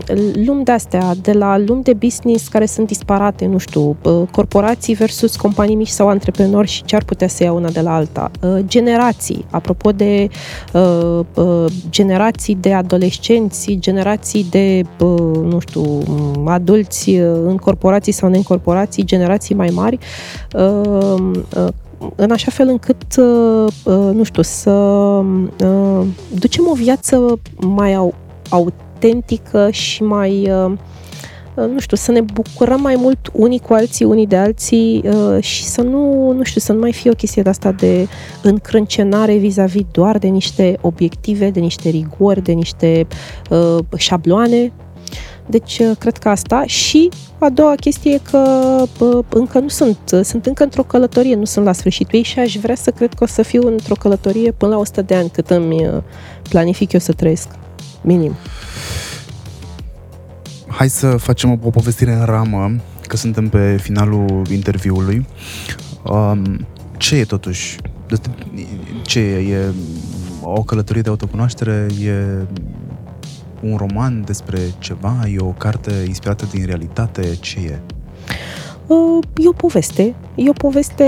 [0.45, 5.35] lumi de-astea, de la lumi de business care sunt disparate, nu știu, uh, corporații versus
[5.35, 8.31] companii mici sau antreprenori și ce ar putea să ia una de la alta.
[8.41, 10.27] Uh, generații, apropo de
[10.73, 14.81] uh, uh, generații de adolescenți, generații de
[15.43, 16.01] nu știu,
[16.45, 17.09] adulți
[17.45, 19.97] în corporații sau în corporații, generații mai mari,
[22.15, 23.15] în așa fel încât,
[24.13, 24.71] nu știu, să
[26.39, 28.11] ducem o viață mai
[28.49, 30.51] autentică și mai
[31.55, 35.03] nu știu, să ne bucurăm mai mult unii cu alții, unii de alții
[35.39, 38.07] și să nu, nu știu, să nu mai fie o chestie de asta de
[38.43, 43.07] încrâncenare vis-a-vis doar de niște obiective, de niște rigori, de niște
[43.49, 44.71] uh, șabloane,
[45.45, 46.63] deci, uh, cred că asta.
[46.65, 48.83] Și a doua chestie e că
[49.29, 52.75] încă nu sunt, sunt încă într-o călătorie, nu sunt la sfârșitul ei și aș vrea
[52.75, 55.87] să cred că o să fiu într-o călătorie până la 100 de ani, cât îmi
[55.87, 56.01] uh,
[56.49, 57.47] planific eu să trăiesc.
[58.01, 58.35] Minim.
[60.67, 62.75] Hai să facem o, o povestire în ramă,
[63.07, 65.27] că suntem pe finalul interviului.
[66.03, 66.65] Um,
[66.97, 67.77] ce e totuși?
[69.01, 69.53] Ce e?
[69.53, 69.73] E
[70.41, 71.87] o călătorie de autocunoaștere?
[72.03, 72.13] E
[73.63, 75.13] un roman despre ceva?
[75.33, 77.37] E o carte inspirată din realitate?
[77.39, 77.79] Ce e?
[78.87, 80.15] Uh, e o poveste.
[80.35, 81.03] E o poveste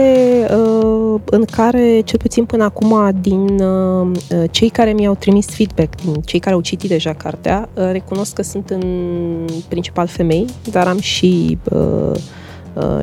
[0.55, 4.17] uh, în care, cel puțin până acum, din uh,
[4.51, 8.69] cei care mi-au trimis feedback, din cei care au citit deja cartea, recunosc că sunt
[8.69, 8.83] în
[9.67, 11.57] principal femei, dar am și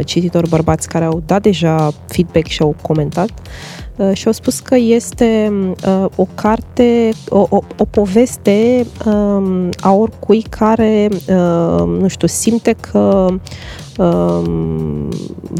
[0.04, 3.30] cititori bărbați care au dat deja feedback și au comentat.
[3.30, 3.81] Uh,
[4.12, 5.52] și au spus că este
[5.86, 12.76] uh, o carte, o, o, o poveste um, a oricui care, uh, nu știu, simte
[12.90, 13.40] că um,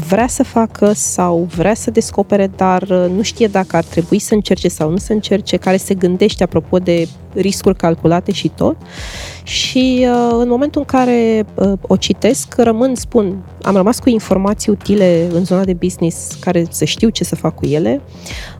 [0.07, 4.67] vrea să facă sau vrea să descopere, dar nu știe dacă ar trebui să încerce
[4.67, 8.75] sau nu să încerce, care se gândește apropo de riscuri calculate și tot.
[9.43, 14.71] Și uh, în momentul în care uh, o citesc, rămân, spun, am rămas cu informații
[14.71, 18.01] utile în zona de business care să știu ce să fac cu ele.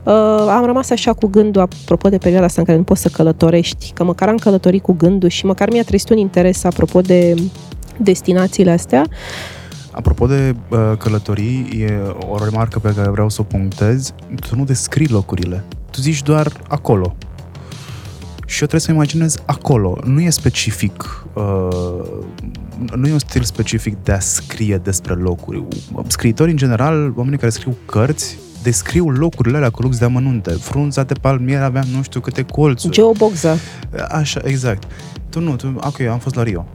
[0.04, 0.12] Uh,
[0.48, 3.90] am rămas așa cu gândul, apropo de perioada asta în care nu poți să călătorești,
[3.94, 7.34] că măcar am călătorit cu gândul și măcar mi-a trezit un interes apropo de
[7.98, 9.04] destinațiile astea.
[9.94, 14.14] Apropo de uh, călătorii, e o remarcă pe care vreau să o punctez.
[14.48, 15.64] Tu nu descrii locurile.
[15.90, 17.16] Tu zici doar acolo
[18.46, 19.98] și eu trebuie să imaginez acolo.
[20.04, 21.98] Nu e specific, uh,
[22.94, 25.64] nu e un stil specific de a scrie despre locuri.
[26.06, 30.50] Scriitorii, în general, oamenii care scriu cărți, descriu locurile alea cu lux de amănunte.
[30.50, 32.92] Frunza de palmier avea nu știu câte colțuri.
[32.92, 33.56] Geoboxa.
[34.08, 34.82] Așa, exact.
[35.28, 36.66] Tu nu, tu, ok, am fost la Rio.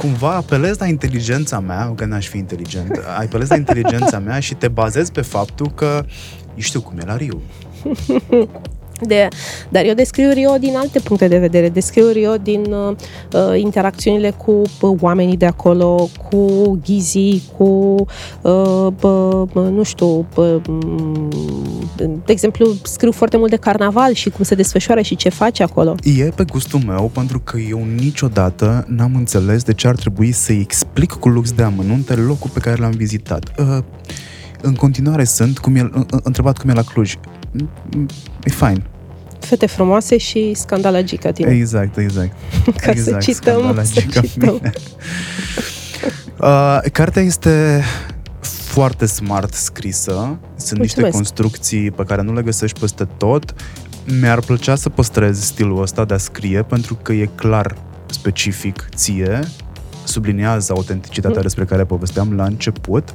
[0.00, 4.68] cumva apelezi la inteligența mea, că n-aș fi inteligent, apelezi la inteligența mea și te
[4.68, 6.04] bazezi pe faptul că
[6.48, 7.40] eu știu cum e la Rio.
[9.02, 9.28] De,
[9.68, 11.68] dar eu descriu Rio din alte puncte de vedere.
[11.68, 12.96] Descriu Rio din uh,
[13.32, 17.94] uh interacțiunile cu uh, oamenii de acolo, cu ghizii, cu,
[18.42, 20.56] uh, uh, nu știu, uh,
[21.96, 25.94] de exemplu, scriu foarte mult de carnaval și cum se desfășoară și ce face acolo.
[26.02, 30.60] E pe gustul meu, pentru că eu niciodată n-am înțeles de ce ar trebui să-i
[30.60, 33.52] explic cu lux de amănunte locul pe care l-am vizitat.
[33.58, 33.78] Uh,
[34.62, 35.90] în continuare sunt, cum e,
[36.22, 37.14] întrebat cum e la Cluj.
[38.44, 38.82] E fine.
[39.38, 41.50] Fete frumoase și scandalagica tine.
[41.50, 42.32] Exact, exact.
[42.82, 44.60] Ca exact, să cităm, să cităm.
[46.40, 47.82] uh, cartea este
[48.70, 50.12] foarte smart scrisă.
[50.56, 50.80] Sunt Mulțumesc.
[50.80, 53.54] niște construcții pe care nu le găsești peste tot.
[54.20, 57.76] Mi-ar plăcea să păstrez stilul ăsta de a scrie pentru că e clar
[58.06, 59.40] specific ție,
[60.04, 61.42] subliniază autenticitatea mm.
[61.42, 63.14] despre care povesteam la început,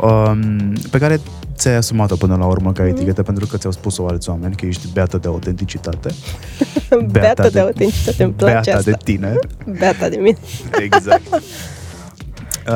[0.00, 1.20] um, pe care
[1.60, 4.88] ți-ai asumat-o până la urmă ca etichetă pentru că ți-au spus-o alți oameni că ești
[4.92, 6.14] beată de autenticitate.
[7.12, 8.90] Beata de autenticitate, îmi place beata asta.
[8.90, 9.38] de tine.
[9.78, 10.38] Beata de mine.
[10.84, 11.42] Exact.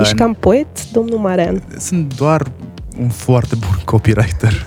[0.01, 1.62] Ești Uh, cam poet, domnul Marean.
[1.78, 2.47] Sunt doar
[2.99, 4.66] un foarte bun copywriter.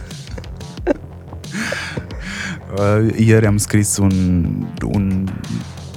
[2.77, 4.45] Uh, Ieri am scris un,
[4.93, 5.27] un,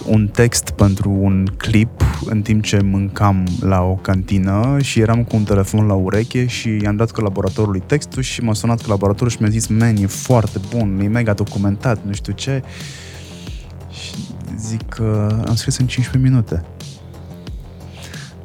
[0.07, 1.91] un text pentru un clip
[2.25, 6.79] în timp ce mâncam la o cantină și eram cu un telefon la ureche și
[6.83, 11.01] i-am dat colaboratorului textul și m-a sunat colaboratorul și mi-a zis Man, e foarte bun,
[11.03, 12.63] e mega documentat, nu știu ce.
[13.91, 14.15] Și
[14.57, 16.65] zic că am scris în 15 minute.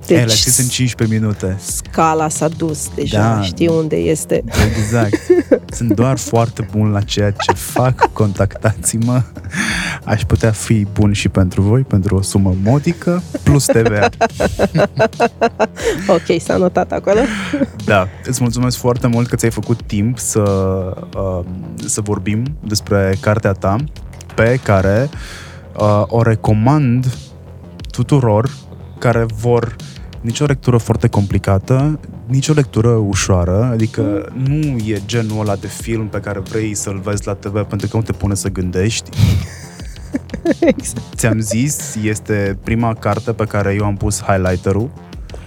[0.08, 1.58] Deci, El a scris în 15 minute.
[1.66, 3.42] scala s-a dus deja, Da.
[3.42, 4.44] știi unde este.
[4.78, 5.20] Exact.
[5.76, 9.22] Sunt doar foarte bun la ceea ce fac, contactați-mă.
[10.04, 14.10] Aș putea fi bun și pentru voi, pentru o sumă modică, plus TVA.
[16.08, 17.20] Ok, s-a notat acolo.
[17.86, 20.42] Da, îți mulțumesc foarte mult că ți-ai făcut timp să,
[21.16, 21.46] uh,
[21.86, 23.76] să vorbim despre cartea ta,
[24.36, 25.10] pe care
[25.80, 27.06] uh, o recomand
[27.92, 28.50] tuturor
[29.00, 29.76] care vor
[30.26, 35.68] nici o lectură foarte complicată, nici o lectură ușoară, adică nu e genul ăla de
[35.68, 39.10] film pe care vrei să-l vezi la TV pentru că nu te pune să gândești.
[40.60, 41.16] exact.
[41.16, 44.90] Ți-am zis, este prima carte pe care eu am pus highlighter-ul.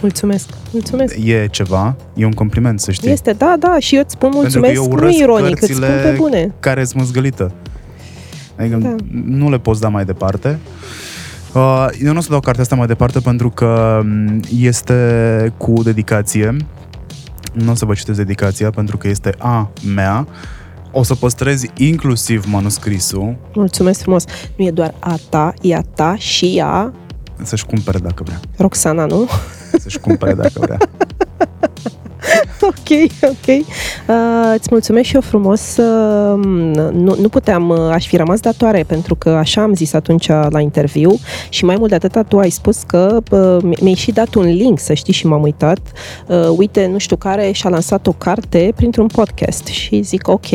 [0.01, 1.17] Mulțumesc, mulțumesc.
[1.25, 3.11] E ceva, e un compliment, să știi.
[3.11, 5.73] Este, da, da, și eu îți spun Pentru că mulțumesc, eu nu urăsc ironic, îți
[5.73, 6.55] spun pe cărțile bune.
[6.61, 7.53] care sunt măzgălită.
[8.57, 8.89] Adică Da.
[8.89, 8.95] da.
[9.25, 10.59] nu le poți da mai departe.
[11.55, 15.83] Uh, eu nu o să dau cartea asta mai departe pentru că m, este cu
[15.83, 16.57] dedicație.
[17.53, 20.27] Nu o să vă citesc dedicația pentru că este a mea.
[20.93, 24.25] O să păstrez inclusiv manuscrisul Mulțumesc frumos.
[24.57, 26.93] Nu e doar a ta, e a ta și a
[27.43, 28.41] să-și cumpere dacă vrea.
[28.57, 29.29] Roxana, nu?
[29.79, 30.79] Să-și cumpere dacă vrea.
[32.71, 33.47] ok, ok.
[33.47, 35.77] Uh, îți mulțumesc și eu frumos.
[35.77, 36.45] Uh,
[36.93, 40.61] nu, nu puteam, uh, aș fi rămas datoare, pentru că așa am zis atunci la
[40.61, 41.19] interviu
[41.49, 44.79] și mai mult de atâta tu ai spus că uh, mi-ai și dat un link,
[44.79, 45.79] să știi, și m-am uitat.
[46.27, 50.47] Uh, uite, nu știu care și-a lansat o carte printr-un podcast și zic, ok,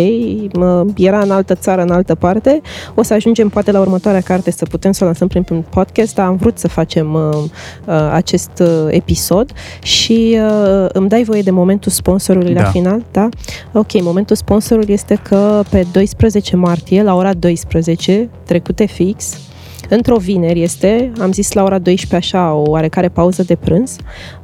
[0.53, 2.61] mă, era în altă țară, în altă parte,
[2.95, 6.25] o să ajungem poate la următoarea carte să putem să o lansăm printr-un podcast, dar
[6.25, 7.35] am vrut să facem uh,
[7.85, 9.51] uh, acest uh, episod
[9.81, 12.69] și uh, îmi dai voie de momentul sponsorului la Da.
[12.69, 13.29] final, da?
[13.73, 19.37] Ok, momentul sponsorului este că pe 12 martie, la ora 12, trecute fix,
[19.89, 23.95] într-o vineri este, am zis la ora 12 așa, o oarecare pauză de prânz,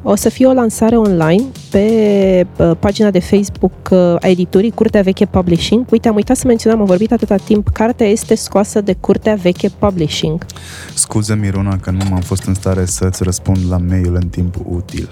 [0.01, 1.85] o să fie o lansare online pe
[2.57, 5.85] uh, pagina de Facebook uh, a editurii Curtea Veche Publishing.
[5.91, 9.69] Uite, am uitat să menționăm, am vorbit atâta timp, cartea este scoasă de Curtea Veche
[9.79, 10.45] Publishing.
[10.93, 15.09] Scuze, Miruna, că nu m-am fost în stare să-ți răspund la mail în timp util.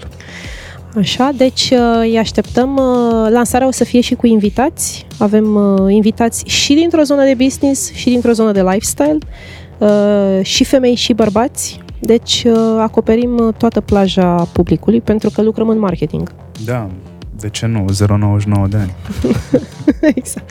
[0.96, 2.76] Așa, deci uh, îi așteptăm.
[2.76, 5.06] uh, Lansarea o să fie și cu invitați.
[5.18, 9.18] Avem uh, invitați și dintr-o zonă de business și dintr-o zonă de lifestyle,
[9.78, 11.80] uh, și femei și bărbați.
[12.00, 16.32] Deci uh, acoperim uh, toată plaja publicului pentru că lucrăm în marketing.
[16.64, 16.88] Da,
[17.36, 17.84] de ce nu?
[17.84, 18.94] 0,99 de ani.
[20.14, 20.50] exact.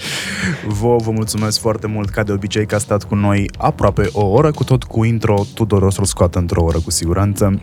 [0.67, 4.25] Vă, vă mulțumesc foarte mult, ca de obicei, că a stat cu noi aproape o
[4.25, 7.61] oră, cu tot cu intro, Tudor o să-l scoată într-o oră cu siguranță.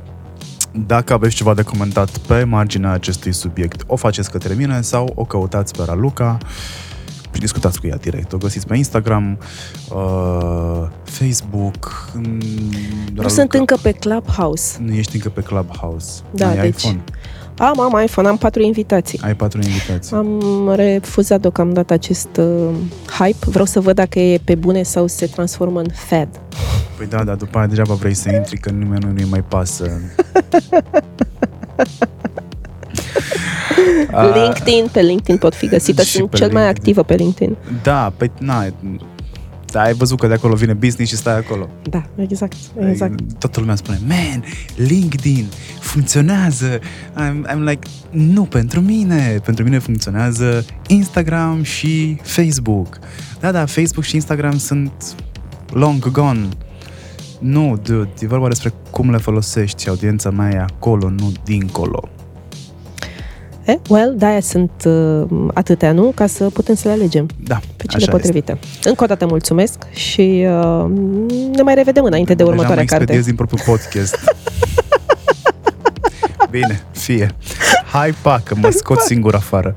[0.76, 5.24] Dacă aveți ceva de comentat pe marginea acestui subiect, o faceți către mine sau o
[5.24, 6.38] căutați pe Raluca
[7.32, 8.32] și discutați cu ea direct.
[8.32, 9.38] O găsiți pe Instagram,
[9.94, 12.10] uh, Facebook.
[12.14, 13.28] mm, Nu Raluca.
[13.28, 14.76] sunt încă pe Clubhouse.
[14.80, 16.20] Nu ești încă pe Clubhouse.
[16.30, 17.04] Da, Ai deci- iPhone.
[17.58, 19.20] Am, am iPhone, am patru invitații.
[19.24, 20.16] Ai patru invitații.
[20.16, 22.68] Am refuzat deocamdată acest uh,
[23.18, 23.36] hype.
[23.50, 26.28] Vreau să văd dacă e pe bune sau se transformă în fad.
[26.96, 30.00] Păi da, dar după aia degeaba vrei să intri, că nimeni nu-i mai pasă.
[34.12, 36.02] A, LinkedIn, pe LinkedIn pot fi găsită.
[36.02, 36.80] Și Sunt pe cel mai LinkedIn.
[36.80, 37.56] activă pe LinkedIn.
[37.82, 38.64] Da, păi na,
[39.74, 41.68] da, ai văzut că de acolo vine business și stai acolo.
[41.90, 42.56] Da, exact,
[42.88, 43.20] exact.
[43.38, 44.44] Toată lumea spune, man,
[44.76, 45.46] LinkedIn
[45.80, 46.78] funcționează.
[46.78, 49.40] I'm, I'm like, nu pentru mine.
[49.44, 52.98] Pentru mine funcționează Instagram și Facebook.
[53.40, 55.14] Da, da, Facebook și Instagram sunt
[55.70, 56.48] long gone.
[57.38, 62.08] Nu, dude, e vorba despre cum le folosești și audiența mea e acolo, nu dincolo.
[63.64, 65.22] Eh, well, de-aia sunt uh,
[65.54, 66.12] atâtea, nu?
[66.14, 68.58] Ca să putem să le alegem Da, pe cele așa potrivite.
[68.84, 70.84] Încă o dată mulțumesc și uh,
[71.54, 73.12] ne mai revedem înainte de Deja următoarea mă carte.
[73.12, 74.18] expediez din propriul podcast.
[76.50, 77.30] Bine, fie.
[77.92, 79.74] Hai, pa, că mă scot singur afară.